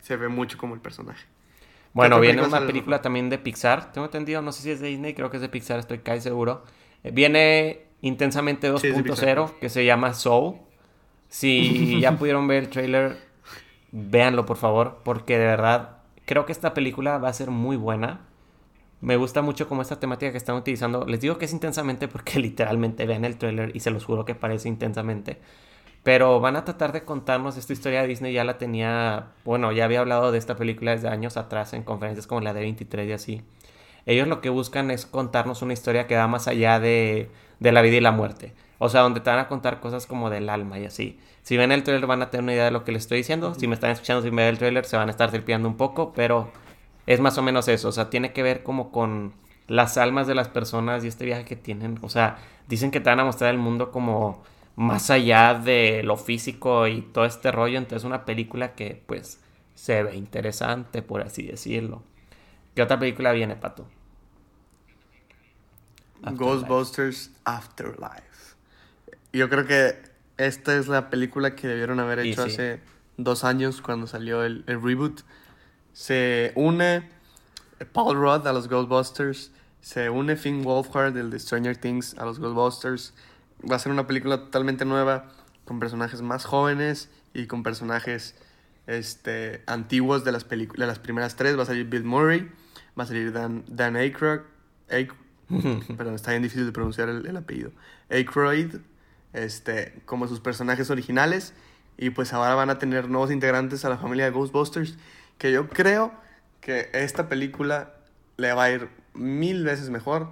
[0.00, 1.26] se ve mucho como el personaje.
[1.92, 5.14] Bueno, viene una película también de Pixar, tengo entendido, no sé si es de Disney,
[5.14, 6.64] creo que es de Pixar, estoy casi seguro.
[7.04, 10.56] Eh, Viene Intensamente Sí, es de 2.0, que se llama Soul.
[11.28, 13.16] Si ya pudieron ver el trailer,
[13.90, 18.20] véanlo por favor, porque de verdad creo que esta película va a ser muy buena.
[19.00, 21.04] Me gusta mucho como esta temática que están utilizando.
[21.06, 24.34] Les digo que es intensamente porque literalmente vean el trailer y se los juro que
[24.34, 25.38] parece intensamente.
[26.06, 28.32] Pero van a tratar de contarnos esta historia de Disney.
[28.32, 32.28] Ya la tenía, bueno, ya había hablado de esta película desde años atrás en conferencias
[32.28, 33.42] como la de 23 y así.
[34.06, 37.28] Ellos lo que buscan es contarnos una historia que va más allá de,
[37.58, 38.54] de la vida y la muerte.
[38.78, 41.18] O sea, donde te van a contar cosas como del alma y así.
[41.42, 43.56] Si ven el trailer van a tener una idea de lo que les estoy diciendo.
[43.56, 46.12] Si me están escuchando sin ver el trailer se van a estar tripeando un poco,
[46.14, 46.52] pero
[47.08, 47.88] es más o menos eso.
[47.88, 49.32] O sea, tiene que ver como con
[49.66, 51.98] las almas de las personas y este viaje que tienen.
[52.02, 52.38] O sea,
[52.68, 54.44] dicen que te van a mostrar el mundo como
[54.76, 57.78] más allá de lo físico y todo este rollo.
[57.78, 59.40] Entonces, una película que pues
[59.74, 62.02] se ve interesante, por así decirlo.
[62.74, 63.88] ¿Qué otra película viene, Pato?
[66.22, 66.44] Afterlife.
[66.44, 68.56] Ghostbusters Afterlife.
[69.32, 69.94] Yo creo que
[70.36, 72.50] esta es la película que debieron haber hecho sí.
[72.50, 72.80] hace
[73.16, 75.22] dos años cuando salió el, el reboot.
[75.92, 77.08] Se une
[77.92, 79.52] Paul Rudd a los Ghostbusters.
[79.80, 83.14] Se une Finn Wolfhard, el de Stranger Things, a los Ghostbusters.
[83.70, 85.28] Va a ser una película totalmente nueva,
[85.64, 88.36] con personajes más jóvenes y con personajes
[88.86, 91.58] este, antiguos de las, de las primeras tres.
[91.58, 92.50] Va a salir Bill Murray,
[92.98, 94.40] va a salir Dan, Dan Aykroyd,
[94.90, 95.14] Ayk-
[95.96, 97.70] perdón, está bien difícil de pronunciar el, el apellido.
[98.10, 98.76] Aykroyd,
[99.32, 101.54] este, como sus personajes originales.
[101.98, 104.96] Y pues ahora van a tener nuevos integrantes a la familia de Ghostbusters.
[105.38, 106.12] Que yo creo
[106.60, 107.94] que esta película
[108.36, 110.30] le va a ir mil veces mejor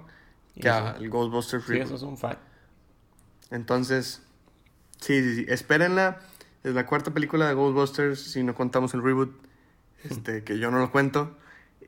[0.59, 1.85] que al Ghostbusters Sí, reboot.
[1.87, 2.39] eso es un fact.
[3.51, 4.21] Entonces,
[4.99, 6.19] sí, sí, sí, espérenla.
[6.63, 9.31] Es la cuarta película de Ghostbusters, si no contamos el reboot,
[10.03, 11.37] este, que yo no lo cuento.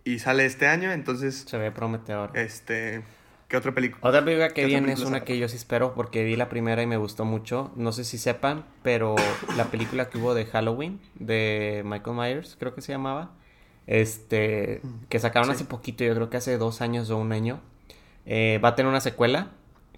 [0.03, 2.37] Y sale este año, entonces, Se ve prometedor.
[2.37, 3.03] este,
[3.47, 4.07] ¿qué otra película?
[4.07, 6.81] Otra película ¿Qué que viene es una que yo sí espero porque vi la primera
[6.83, 7.71] y me gustó mucho.
[7.75, 9.15] No sé si sepan, pero
[9.57, 13.31] la película que hubo de Halloween de Michael Myers, creo que se llamaba,
[13.87, 15.55] este, que sacaron Sí.
[15.55, 17.59] hace poquito, yo creo que hace dos años o un año,
[18.25, 19.51] eh, va a tener una secuela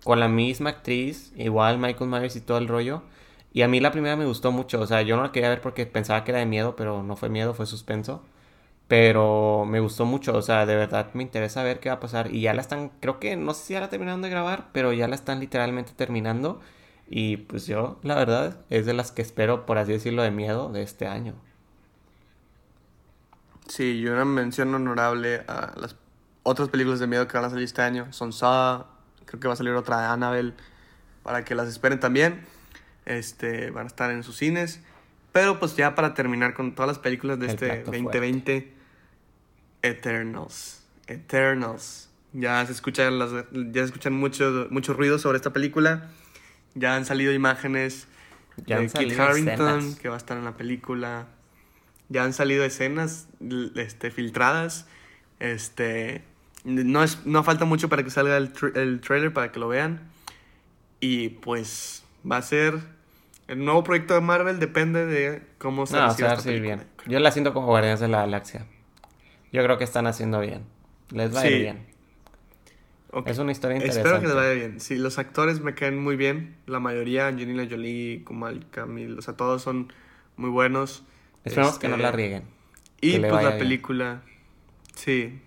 [0.03, 3.03] con la misma actriz, igual Michael Myers y todo el rollo.
[3.53, 5.61] Y a mí la primera me gustó mucho, o sea, yo no la quería ver
[5.61, 8.23] porque pensaba que era de miedo, pero no fue miedo, fue suspenso.
[8.87, 12.33] Pero me gustó mucho, o sea, de verdad me interesa ver qué va a pasar.
[12.33, 14.93] Y ya la están, creo que, no sé si ya la terminaron de grabar, pero
[14.93, 16.59] ya la están literalmente terminando.
[17.07, 20.71] Y pues yo, la verdad, es de las que espero, por así decirlo, de miedo
[20.71, 21.35] de este año.
[23.67, 25.95] Sí, y una mención honorable a las
[26.43, 28.11] otras películas de miedo que van a salir este año.
[28.11, 28.85] Son Saw,
[29.29, 30.53] creo que va a salir otra de Annabelle,
[31.21, 32.41] para que las esperen también.
[33.05, 34.81] Este, van a estar en sus cines.
[35.31, 38.73] Pero pues ya para terminar con todas las películas de El este plato 2020,
[39.83, 40.83] Eternals.
[41.05, 42.09] Eternals.
[42.33, 46.09] Ya se escuchan, las, ya se escuchan mucho, mucho ruido sobre esta película.
[46.73, 48.07] Ya han salido imágenes
[48.65, 49.95] Ya han de Kit escenas.
[49.95, 51.27] que va a estar en la película.
[52.09, 53.27] Ya han salido escenas
[53.75, 54.87] este, filtradas.
[55.39, 56.23] Este,
[56.63, 59.67] no, es, no falta mucho para que salga el, tr- el trailer, para que lo
[59.67, 60.01] vean.
[60.99, 62.79] Y pues va a ser
[63.47, 66.83] el nuevo proyecto de Marvel, depende de cómo se No, va a bien.
[67.07, 68.65] Yo la siento como Guardianes de la Galaxia.
[69.51, 70.63] Yo creo que están haciendo bien.
[71.11, 71.89] Les va a ir bien.
[73.25, 74.07] Es una historia interesante.
[74.07, 74.79] Espero que les vaya bien.
[74.79, 76.55] Sí, los actores me caen muy bien.
[76.67, 79.91] La mayoría, Angelina Jolie, Kumal Kamil, o sea, todos son
[80.37, 81.03] muy buenos.
[81.43, 82.43] Esperemos que no Este, la rieguen.
[83.01, 83.57] Y pues la bien.
[83.57, 84.21] película.
[84.93, 85.41] Sí.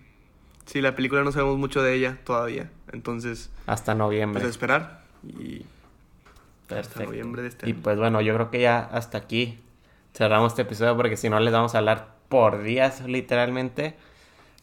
[0.65, 2.69] Sí, la película no sabemos mucho de ella todavía.
[2.91, 4.39] Entonces, Hasta noviembre.
[4.41, 5.03] pues a esperar.
[5.27, 5.65] Y
[6.67, 7.03] Perfecto.
[7.05, 7.79] noviembre de este Y año.
[7.83, 9.59] pues bueno, yo creo que ya hasta aquí
[10.15, 13.95] cerramos este episodio porque si no les vamos a hablar por días literalmente.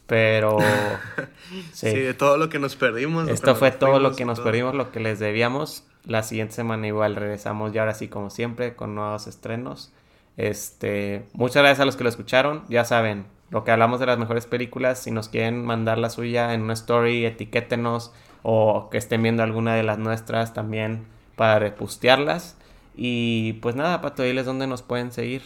[0.06, 0.58] Pero
[1.72, 1.90] sí.
[1.90, 3.28] sí, de todo lo que nos perdimos.
[3.28, 4.46] esto fue todo lo que y nos todo.
[4.46, 5.84] perdimos, lo que les debíamos.
[6.04, 9.92] La siguiente semana igual regresamos ya ahora sí como siempre con nuevos estrenos.
[10.36, 12.64] Este, muchas gracias a los que lo escucharon.
[12.68, 16.54] Ya saben, lo que hablamos de las mejores películas, si nos quieren mandar la suya
[16.54, 18.12] en una story, etiquétenos
[18.42, 21.04] o que estén viendo alguna de las nuestras también
[21.36, 22.56] para repostearlas.
[22.96, 25.42] Y pues nada, Pato, diles dónde nos pueden seguir.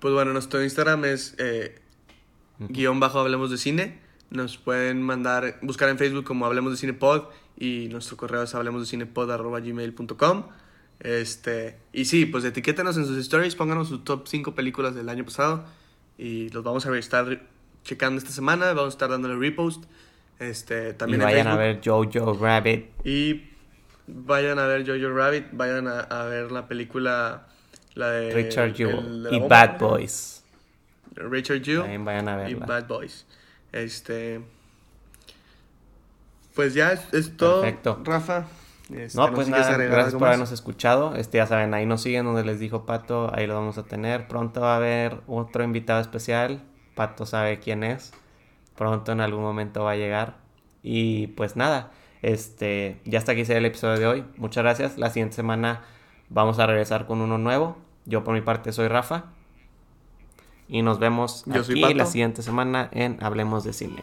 [0.00, 1.80] Pues bueno, nuestro Instagram es eh,
[2.58, 4.00] guion bajo Hablemos de Cine.
[4.30, 7.28] Nos pueden mandar, buscar en Facebook como Hablemos de Cine Pod
[7.58, 10.44] y nuestro correo es hablemos de cinepod arroba gmail.com.
[11.00, 15.24] Este, y sí, pues etiquétenos en sus stories, pónganos sus top 5 películas del año
[15.24, 15.64] pasado
[16.16, 17.40] y los vamos a estar
[17.84, 19.84] checando esta semana, vamos a estar dándole repost.
[20.38, 22.86] Este, Y también en vayan a ver Jojo Rabbit.
[23.04, 23.44] Y
[24.06, 27.48] vayan a ver Jojo Rabbit, vayan a, a ver la película,
[27.94, 29.78] la de Richard el Jewell y bomba, Bad.
[29.78, 30.42] Boys.
[31.14, 32.54] Richard Jewell También vayan a y.
[32.54, 33.26] Bad Boys.
[33.72, 34.40] Este.
[36.54, 37.62] Pues ya es, es todo.
[37.62, 38.00] Perfecto.
[38.04, 38.46] Rafa.
[38.90, 40.28] Este, No, pues nada, gracias por más.
[40.28, 41.14] habernos escuchado.
[41.14, 44.28] Este, ya saben, ahí nos siguen donde les dijo Pato, ahí lo vamos a tener.
[44.28, 46.62] Pronto va a haber otro invitado especial.
[46.94, 48.12] Pato sabe quién es.
[48.76, 50.36] Pronto en algún momento va a llegar.
[50.82, 51.90] Y pues nada,
[52.22, 54.24] este, ya hasta aquí será el episodio de hoy.
[54.36, 54.98] Muchas gracias.
[54.98, 55.82] La siguiente semana
[56.30, 57.76] vamos a regresar con uno nuevo.
[58.06, 59.24] Yo por mi parte soy Rafa.
[60.68, 64.02] Y nos vemos Yo aquí la siguiente semana en Hablemos de Cine.